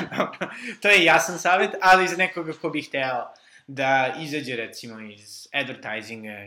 to 0.81 0.89
je 0.89 1.03
jasan 1.03 1.39
savjet, 1.39 1.71
ali 1.81 2.07
za 2.07 2.17
nekoga 2.17 2.53
ko 2.53 2.69
bi 2.69 2.81
hteo 2.81 3.34
da 3.67 4.15
izađe 4.19 4.55
recimo 4.55 4.99
iz 4.99 5.47
advertisinga 5.53 6.38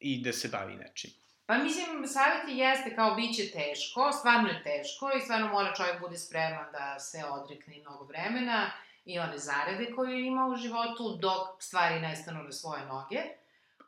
i 0.00 0.22
da 0.22 0.32
se 0.32 0.48
bavi 0.48 0.76
nečim. 0.76 1.10
Pa 1.46 1.58
mislim, 1.58 2.06
savjet 2.06 2.48
je 2.48 2.56
jeste 2.56 2.94
kao 2.94 3.14
bit 3.14 3.36
će 3.36 3.50
teško, 3.50 4.12
stvarno 4.12 4.48
je 4.48 4.62
teško 4.62 5.10
i 5.16 5.20
stvarno 5.20 5.48
mora 5.48 5.74
čovjek 5.74 6.00
bude 6.00 6.18
spreman 6.18 6.72
da 6.72 6.98
se 6.98 7.24
odrekne 7.24 7.74
mnogo 7.80 8.04
vremena 8.04 8.70
i 9.04 9.18
one 9.18 9.38
zarade 9.38 9.92
koje 9.96 10.26
ima 10.26 10.46
u 10.46 10.56
životu 10.56 11.18
dok 11.20 11.62
stvari 11.62 12.00
nestanu 12.00 12.42
na 12.42 12.52
svoje 12.52 12.86
noge. 12.86 13.20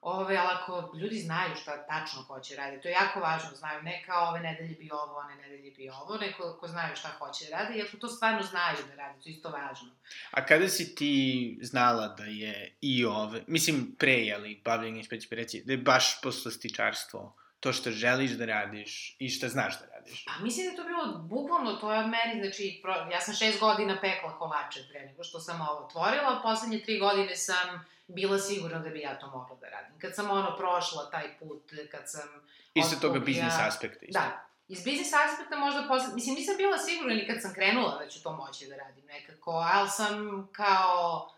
Ove, 0.01 0.37
ali 0.37 0.49
ako 0.53 0.93
ljudi 0.97 1.19
znaju 1.19 1.57
šta 1.57 1.87
tačno 1.87 2.23
hoće 2.23 2.57
raditi, 2.57 2.83
to 2.83 2.89
je 2.89 2.93
jako 2.93 3.21
važno, 3.21 3.51
znaju 3.55 3.83
ne 3.83 4.03
kao 4.07 4.29
ove 4.29 4.41
nedelje 4.41 4.75
bi 4.75 4.91
ovo, 4.93 5.17
one 5.17 5.37
nedelje 5.37 5.71
bi 5.71 5.89
ovo, 5.89 6.17
neko 6.17 6.57
ko 6.61 6.69
znaju 6.69 6.97
šta 6.97 7.09
hoće 7.09 7.45
da 7.51 7.59
radi, 7.59 7.79
jer 7.79 7.99
to 8.01 8.09
stvarno 8.09 8.43
znaju 8.43 8.77
da 8.89 8.95
radi, 8.95 9.23
to 9.23 9.29
je 9.29 9.33
isto 9.33 9.51
važno. 9.51 9.89
A 10.31 10.47
kada 10.47 10.69
si 10.69 10.95
ti 10.95 11.59
znala 11.63 12.09
da 12.09 12.25
je 12.25 12.77
i 12.81 13.05
ove, 13.05 13.45
mislim 13.47 13.97
pre, 13.99 14.13
jeli, 14.13 14.61
bavljenje 14.65 15.03
reći, 15.31 15.63
da 15.67 15.73
je 15.73 15.79
baš 15.79 16.21
poslastičarstvo 16.23 17.37
to 17.61 17.73
što 17.73 17.91
želiš 17.91 18.31
da 18.31 18.47
radiš 18.47 19.17
i 19.19 19.29
što 19.29 19.49
znaš 19.49 19.81
da 19.81 19.87
radiš? 19.87 19.96
Pa 20.27 20.45
mislim 20.45 20.67
da 20.67 20.71
je 20.71 20.77
to 20.77 20.85
bilo 20.85 21.19
bukvalno, 21.19 21.73
to 21.73 21.93
je 21.93 22.07
meni, 22.07 22.41
znači, 22.41 22.81
pro, 22.83 22.93
ja 22.93 23.21
sam 23.21 23.35
šest 23.35 23.61
godina 23.61 23.99
pekla 24.01 24.39
kolače 24.39 24.81
pre 24.91 25.01
nego 25.01 25.25
što 25.25 25.41
sam 25.41 25.61
ovo 25.61 25.85
otvorila, 25.87 26.37
a 26.39 26.43
poslednje 26.43 26.83
tri 26.83 26.99
godine 26.99 27.37
sam 27.37 27.85
bila 28.07 28.39
sigurna 28.39 28.79
da 28.79 28.91
bi 28.91 29.01
ja 29.01 29.19
to 29.19 29.27
mogla 29.27 29.57
da 29.61 29.69
radim. 29.69 29.99
Kad 29.99 30.15
sam 30.15 30.31
ono 30.31 30.57
prošla 30.57 31.11
taj 31.11 31.39
put, 31.39 31.73
kad 31.91 32.11
sam... 32.11 32.29
Isto 32.75 32.97
toga 33.01 33.19
biznis 33.19 33.55
aspekta. 33.69 34.07
Isto. 34.07 34.21
Da, 34.21 34.47
iz 34.69 34.85
biznis 34.85 35.13
aspekta 35.13 35.57
možda 35.57 35.85
posle... 35.89 36.15
Mislim, 36.15 36.35
nisam 36.35 36.57
bila 36.57 36.79
sigurna 36.79 37.15
ni 37.15 37.27
kad 37.27 37.43
sam 37.43 37.55
krenula 37.55 37.99
da 37.99 38.09
ću 38.09 38.23
to 38.23 38.33
moći 38.33 38.67
da 38.67 38.77
radim 38.77 39.05
nekako, 39.07 39.51
ali 39.51 39.89
sam 39.91 40.49
kao 40.53 41.31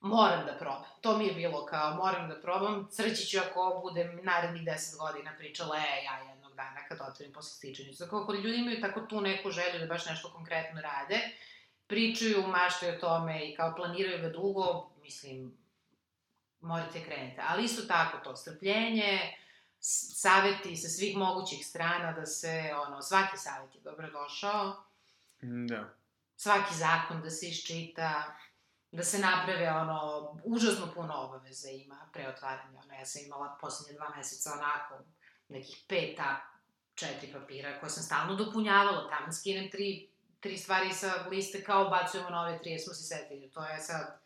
moram 0.00 0.46
da 0.46 0.52
probam. 0.52 0.84
To 1.00 1.18
mi 1.18 1.26
je 1.26 1.34
bilo 1.34 1.66
kao, 1.66 1.94
moram 1.94 2.28
da 2.28 2.40
probam. 2.40 2.88
Sreći 2.90 3.26
ću 3.26 3.38
ako 3.38 3.80
budem 3.82 4.20
narednih 4.22 4.64
deset 4.64 4.98
godina 4.98 5.32
pričala, 5.38 5.76
e, 5.76 6.04
ja 6.04 6.18
jednog 6.18 6.35
dana 6.56 6.88
kad 6.88 6.98
otvorim 7.00 7.32
posle 7.32 7.50
stičanicu. 7.50 8.04
Dakle, 8.04 8.18
ako 8.22 8.34
ljudi 8.34 8.58
imaju 8.58 8.80
tako 8.80 9.00
tu 9.00 9.20
neku 9.20 9.50
želju 9.50 9.78
da 9.78 9.86
baš 9.86 10.06
nešto 10.06 10.30
konkretno 10.30 10.80
rade, 10.80 11.20
pričaju, 11.86 12.46
maštaju 12.46 12.94
o 12.94 13.00
tome 13.00 13.48
i 13.48 13.56
kao 13.56 13.74
planiraju 13.76 14.22
ga 14.22 14.28
dugo, 14.28 14.90
mislim, 15.02 15.58
morate 16.60 17.04
krenete. 17.04 17.42
Ali 17.48 17.64
isto 17.64 17.82
tako 17.82 18.18
to 18.18 18.36
strpljenje, 18.36 19.36
saveti 19.78 20.76
sa 20.76 20.88
svih 20.88 21.16
mogućih 21.16 21.66
strana 21.66 22.12
da 22.12 22.26
se, 22.26 22.72
ono, 22.86 23.02
svaki 23.02 23.36
savet 23.36 23.74
je 23.74 23.80
dobrodošao. 23.80 24.84
Da. 25.40 25.94
Svaki 26.36 26.74
zakon 26.74 27.22
da 27.22 27.30
se 27.30 27.46
iščita, 27.48 28.36
da 28.92 29.02
se 29.04 29.18
naprave, 29.18 29.70
ono, 29.70 30.30
užasno 30.44 30.92
puno 30.94 31.14
obaveza 31.14 31.70
ima 31.70 32.08
pre 32.12 32.28
otvaranja. 32.28 32.80
Ono, 32.84 32.94
ja 32.94 33.06
sam 33.06 33.22
imala 33.24 33.58
poslednje 33.60 33.98
dva 33.98 34.08
meseca 34.16 34.52
onako, 34.52 35.04
nekih 35.48 35.76
peta, 35.88 36.40
četiri 36.94 37.32
papira 37.32 37.80
koje 37.80 37.90
sam 37.90 38.02
stalno 38.02 38.34
dopunjavala, 38.34 39.10
tamo 39.10 39.32
skinem 39.32 39.70
tri, 39.70 40.08
tri 40.40 40.58
stvari 40.58 40.92
sa 40.92 41.26
liste 41.30 41.64
kao 41.64 41.88
bacujemo 41.88 42.30
nove 42.30 42.58
tri, 42.62 42.78
smo 42.78 42.94
se 42.94 43.02
setili. 43.02 43.50
To 43.50 43.64
je 43.64 43.78
sad 43.78 44.20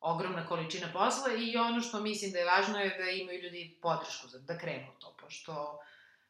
ogromna 0.00 0.46
količina 0.46 0.92
posla 0.92 1.32
i 1.38 1.56
ono 1.56 1.80
što 1.80 2.00
mislim 2.00 2.32
da 2.32 2.38
je 2.38 2.44
važno 2.44 2.78
je 2.78 2.96
da 2.98 3.10
imaju 3.10 3.42
ljudi 3.42 3.78
podršku 3.82 4.28
za, 4.28 4.38
da 4.38 4.58
krenu 4.58 4.86
to, 4.98 5.16
pošto 5.20 5.80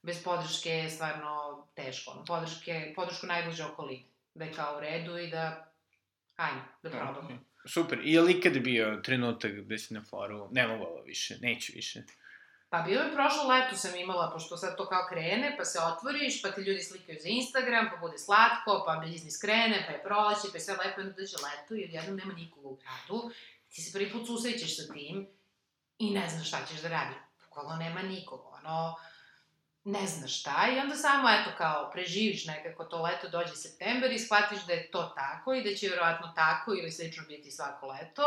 bez 0.03 0.25
podrške 0.25 0.71
je 0.71 0.91
stvarno 0.91 1.67
teško. 1.75 2.11
Ono, 2.11 2.25
podrške, 2.25 2.93
podršku 2.97 3.27
najbliže 3.27 3.65
okoline. 3.65 4.05
Da 4.35 4.45
je 4.45 4.53
kao 4.53 4.77
u 4.77 4.81
redu 4.81 5.19
i 5.19 5.31
da, 5.31 5.73
ajmo, 6.37 6.61
da 6.83 6.91
probamo. 6.91 7.29
Okay. 7.29 7.39
Super. 7.67 7.99
I 8.05 8.13
je 8.13 8.21
li 8.21 8.33
ikad 8.33 8.53
bio 8.53 9.01
trenutak 9.05 9.53
gde 9.53 9.79
si 9.79 9.95
na 9.95 10.03
foru, 10.11 10.49
ne 10.51 10.67
mogu 10.67 10.85
ovo 10.85 11.03
više, 11.03 11.39
neću 11.41 11.73
više? 11.75 12.03
Pa 12.71 12.81
bilo 12.81 13.03
je 13.03 13.15
prošlo 13.15 13.49
leto 13.49 13.77
sam 13.77 13.95
imala, 13.95 14.31
pošto 14.33 14.57
sad 14.57 14.77
to 14.77 14.89
kao 14.89 15.07
krene, 15.09 15.55
pa 15.59 15.65
se 15.65 15.79
otvoriš, 15.81 16.43
pa 16.43 16.51
ti 16.51 16.61
ljudi 16.61 16.83
slikaju 16.83 17.19
za 17.23 17.29
Instagram, 17.29 17.91
pa 17.91 17.97
bude 17.97 18.19
slatko, 18.19 18.85
pa 18.87 18.97
biznis 19.07 19.41
krene, 19.41 19.85
pa 19.87 19.93
je 19.93 20.03
proleće, 20.03 20.49
pa 20.51 20.57
je 20.57 20.61
sve 20.61 20.75
lepo, 20.75 21.01
onda 21.01 21.13
dođe 21.13 21.37
leto 21.37 21.75
i 21.75 21.85
odjednom 21.85 22.17
nema 22.17 22.35
nikoga 22.35 22.69
u 22.69 22.77
gradu 22.77 23.31
ti 23.75 23.83
se 23.83 23.93
prvi 23.93 24.13
put 24.13 24.27
susrećeš 24.27 24.77
sa 24.77 24.93
tim 24.93 25.29
i 25.99 26.11
ne 26.11 26.29
znaš 26.29 26.49
šta 26.49 26.59
ćeš 26.69 26.81
da 26.83 26.89
radi. 26.89 27.15
Bukvalno 27.45 27.77
nema 27.77 28.03
nikog, 28.03 28.47
ono, 28.47 28.97
ne 29.85 30.07
znaš 30.07 30.41
šta 30.41 30.69
i 30.75 30.79
onda 30.79 30.97
samo, 30.97 31.29
eto, 31.29 31.51
kao, 31.59 31.91
preživiš 31.93 32.47
nekako 32.47 32.85
to 32.85 33.03
leto, 33.03 33.29
dođe 33.29 33.55
september 33.55 34.13
i 34.13 34.19
shvatiš 34.19 34.67
da 34.67 34.73
je 34.73 34.91
to 34.91 35.03
tako 35.03 35.55
i 35.55 35.63
da 35.63 35.75
će 35.75 35.87
vjerovatno 35.87 36.33
tako 36.37 36.73
ili 36.73 36.93
slično 36.93 37.25
biti 37.29 37.51
svako 37.51 37.87
leto 37.87 38.23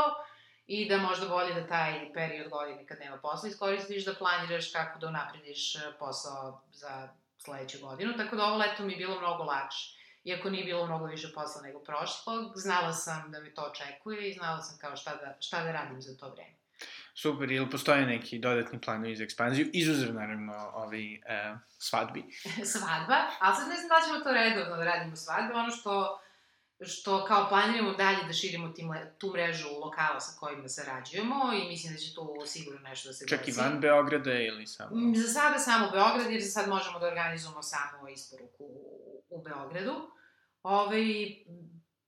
i 0.67 0.89
da 0.89 0.97
možda 0.97 1.27
bolje 1.27 1.53
da 1.53 1.67
taj 1.67 2.13
period 2.13 2.49
godine 2.49 2.85
kad 2.85 2.99
nema 2.99 3.17
posla 3.17 3.49
iskoristiš 3.49 4.05
da 4.05 4.15
planiraš 4.15 4.71
kako 4.71 4.99
da 4.99 5.07
unaprediš 5.07 5.73
posao 5.99 6.61
za 6.71 7.09
sledeću 7.37 7.77
godinu, 7.81 8.13
tako 8.17 8.35
da 8.35 8.43
ovo 8.43 8.57
leto 8.57 8.83
mi 8.83 8.93
je 8.93 8.97
bilo 8.97 9.19
mnogo 9.19 9.43
lakše 9.43 10.03
iako 10.23 10.49
nije 10.49 10.65
bilo 10.65 10.85
mnogo 10.85 11.05
više 11.05 11.27
posla 11.33 11.61
nego 11.61 11.79
prošlog, 11.79 12.53
znala 12.55 12.93
sam 12.93 13.31
da 13.31 13.39
me 13.39 13.53
to 13.53 13.61
očekuje 13.61 14.29
i 14.29 14.33
znala 14.33 14.61
sam 14.61 14.77
kao 14.77 14.95
šta 14.95 15.15
da, 15.15 15.37
šta 15.39 15.63
da 15.63 15.71
radim 15.71 16.01
za 16.01 16.17
to 16.17 16.29
vreme. 16.29 16.53
Super, 17.15 17.51
ili 17.51 17.69
postoje 17.69 18.05
neki 18.05 18.39
dodatni 18.39 18.81
planovi 18.81 19.15
za 19.15 19.23
ekspanziju, 19.23 19.69
izuzev 19.73 20.13
naravno 20.13 20.71
ovaj, 20.73 21.13
e, 21.13 21.19
svadbi? 21.77 22.23
Svadba, 22.73 23.17
ali 23.39 23.55
sad 23.55 23.67
ne 23.69 23.75
znam 23.75 23.89
da 23.89 24.07
ćemo 24.07 24.19
to 24.19 24.31
redovno 24.31 24.77
da 24.77 24.83
radimo 24.83 25.15
svadbe, 25.15 25.53
ono 25.53 25.69
što 25.71 26.19
što 26.81 27.25
kao 27.25 27.49
planiramo 27.49 27.93
dalje 27.93 28.23
da 28.27 28.33
širimo 28.33 28.69
tim, 28.69 28.93
tu 29.17 29.31
mrežu 29.31 29.67
lokala 29.69 30.19
sa 30.19 30.39
kojima 30.39 30.67
sarađujemo 30.67 31.53
i 31.53 31.67
mislim 31.67 31.93
da 31.93 31.99
će 31.99 32.15
tu 32.15 32.35
sigurno 32.45 32.79
nešto 32.79 33.09
da 33.09 33.13
se 33.13 33.25
Čak 33.27 33.39
desi. 33.39 33.51
Čak 33.51 33.57
i 33.57 33.61
van 33.61 33.79
Beograda 33.81 34.33
ili 34.33 34.67
samo? 34.67 34.89
Za 35.15 35.27
sada 35.27 35.59
samo 35.59 35.91
Beograd, 35.91 36.31
jer 36.31 36.41
za 36.41 36.51
sad 36.51 36.69
možemo 36.69 36.99
da 36.99 37.07
organizujemo 37.07 37.61
samo 37.61 38.09
isporuku 38.09 38.63
u 39.29 39.43
Beogradu. 39.43 39.93
Ove, 40.63 41.03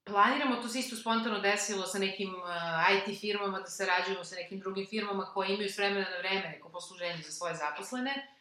planiramo, 0.06 0.56
to 0.56 0.67
se 0.67 0.80
isto 0.80 0.95
spontano 0.95 1.39
desilo 1.39 1.86
sa 1.86 1.99
nekim 1.99 2.36
uh, 2.36 3.10
IT 3.10 3.19
firmama, 3.19 3.60
da 3.60 3.67
sarađujemo 3.67 4.23
sa 4.23 4.36
nekim 4.36 4.60
drugim 4.60 4.88
firmama 4.88 5.25
koje 5.34 5.54
imaju 5.54 5.69
s 5.69 5.78
vremena 5.78 6.10
na 6.10 6.17
vreme 6.17 6.49
neko 6.49 6.69
posluženje 6.69 7.21
za 7.25 7.32
svoje 7.32 7.56
zaposlene. 7.56 8.32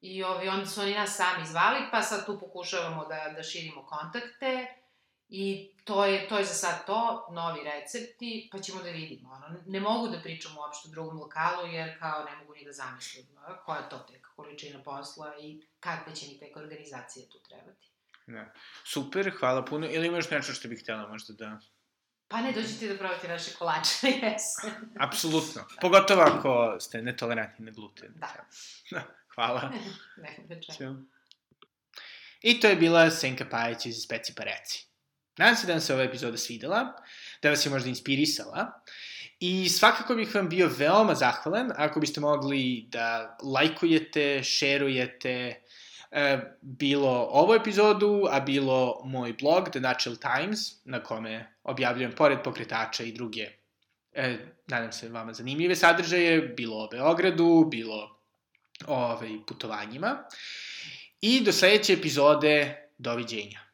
I 0.00 0.22
ovaj, 0.22 0.48
onda 0.48 0.66
su 0.66 0.80
oni 0.80 0.94
nas 0.94 1.16
sami 1.16 1.46
zvali, 1.46 1.78
pa 1.90 2.02
sad 2.02 2.26
tu 2.26 2.38
pokušavamo 2.40 3.04
da, 3.04 3.32
da 3.36 3.42
širimo 3.42 3.86
kontakte. 3.86 4.66
I 5.28 5.70
to 5.84 6.04
je, 6.04 6.28
to 6.28 6.38
je 6.38 6.44
za 6.44 6.54
sad 6.54 6.86
to, 6.86 7.28
novi 7.30 7.60
recepti, 7.64 8.48
pa 8.52 8.58
ćemo 8.58 8.82
da 8.82 8.90
vidimo. 8.90 9.30
Ono, 9.32 9.60
ne 9.66 9.80
mogu 9.80 10.08
da 10.08 10.20
pričam 10.20 10.58
uopšte 10.58 10.88
o 10.88 10.90
drugom 10.90 11.18
lokalu, 11.18 11.66
jer 11.66 11.98
kao 11.98 12.24
ne 12.24 12.36
mogu 12.36 12.54
ni 12.54 12.64
da 12.64 12.72
zamislim 12.72 13.26
koja 13.64 13.78
je 13.78 13.88
to 13.88 13.98
tek 13.98 14.26
količina 14.36 14.82
posla 14.82 15.34
i 15.40 15.60
kakve 15.80 16.14
će 16.14 16.26
mi 16.26 16.38
tek 16.38 16.56
organizacije 16.56 17.28
tu 17.28 17.38
trebati. 17.38 17.90
Da. 18.26 18.52
Super, 18.84 19.32
hvala 19.38 19.64
puno. 19.64 19.86
Ili 19.90 20.06
imaš 20.06 20.30
nešto 20.30 20.52
što 20.52 20.68
bih 20.68 20.82
htjela 20.82 21.08
možda 21.08 21.34
da... 21.34 21.58
Pa 22.28 22.40
ne, 22.40 22.52
dođite 22.52 22.88
da 22.88 22.98
probate 22.98 23.28
naše 23.28 23.54
kolače 23.54 24.06
jesen. 24.22 24.70
Apsolutno. 25.00 25.64
Pogotovo 25.80 26.22
ako 26.22 26.76
ste 26.80 27.02
netolerantni 27.02 27.64
na 27.64 27.70
gluten. 27.70 28.12
Da. 28.14 28.34
da. 28.90 29.02
Hvala. 29.34 29.72
ne, 30.22 30.36
da 30.48 30.60
čemu. 30.60 31.04
I 32.40 32.60
to 32.60 32.68
je 32.68 32.76
bila 32.76 33.10
Senka 33.10 33.46
Pajić 33.50 33.86
iz 33.86 33.96
Speci 34.02 34.34
pa 34.36 34.44
reci. 34.44 34.86
Nadam 35.38 35.56
se 35.56 35.66
da 35.66 35.72
vam 35.72 35.80
se 35.80 35.94
ova 35.94 36.02
epizoda 36.02 36.38
svidela, 36.38 36.92
da 37.42 37.50
vas 37.50 37.66
je 37.66 37.70
možda 37.70 37.88
inspirisala. 37.88 38.82
I 39.40 39.68
svakako 39.68 40.14
bih 40.14 40.34
vam 40.34 40.48
bio 40.48 40.70
veoma 40.78 41.14
zahvalan 41.14 41.72
ako 41.76 42.00
biste 42.00 42.20
mogli 42.20 42.86
da 42.88 43.36
lajkujete, 43.42 44.42
šerujete, 44.42 45.62
e, 46.10 46.38
bilo 46.60 47.28
ovu 47.30 47.54
epizodu, 47.54 48.24
a 48.30 48.40
bilo 48.40 49.00
moj 49.04 49.32
blog 49.32 49.70
The 49.70 49.80
Natural 49.80 50.16
Times, 50.16 50.58
na 50.84 51.02
kome 51.02 51.52
objavljujem 51.62 52.12
pored 52.12 52.38
pokretača 52.44 53.04
i 53.04 53.12
druge, 53.12 53.48
e, 54.12 54.36
nadam 54.66 54.92
se 54.92 55.08
vama 55.08 55.32
zanimljive 55.32 55.76
sadržaje, 55.76 56.40
bilo 56.40 56.84
o 56.84 56.88
Beogradu, 56.88 57.68
bilo 57.70 58.20
o 58.86 58.94
ovaj, 58.94 59.30
putovanjima. 59.46 60.24
I 61.20 61.40
do 61.40 61.52
sledeće 61.52 61.92
epizode, 61.92 62.88
doviđenja. 62.98 63.65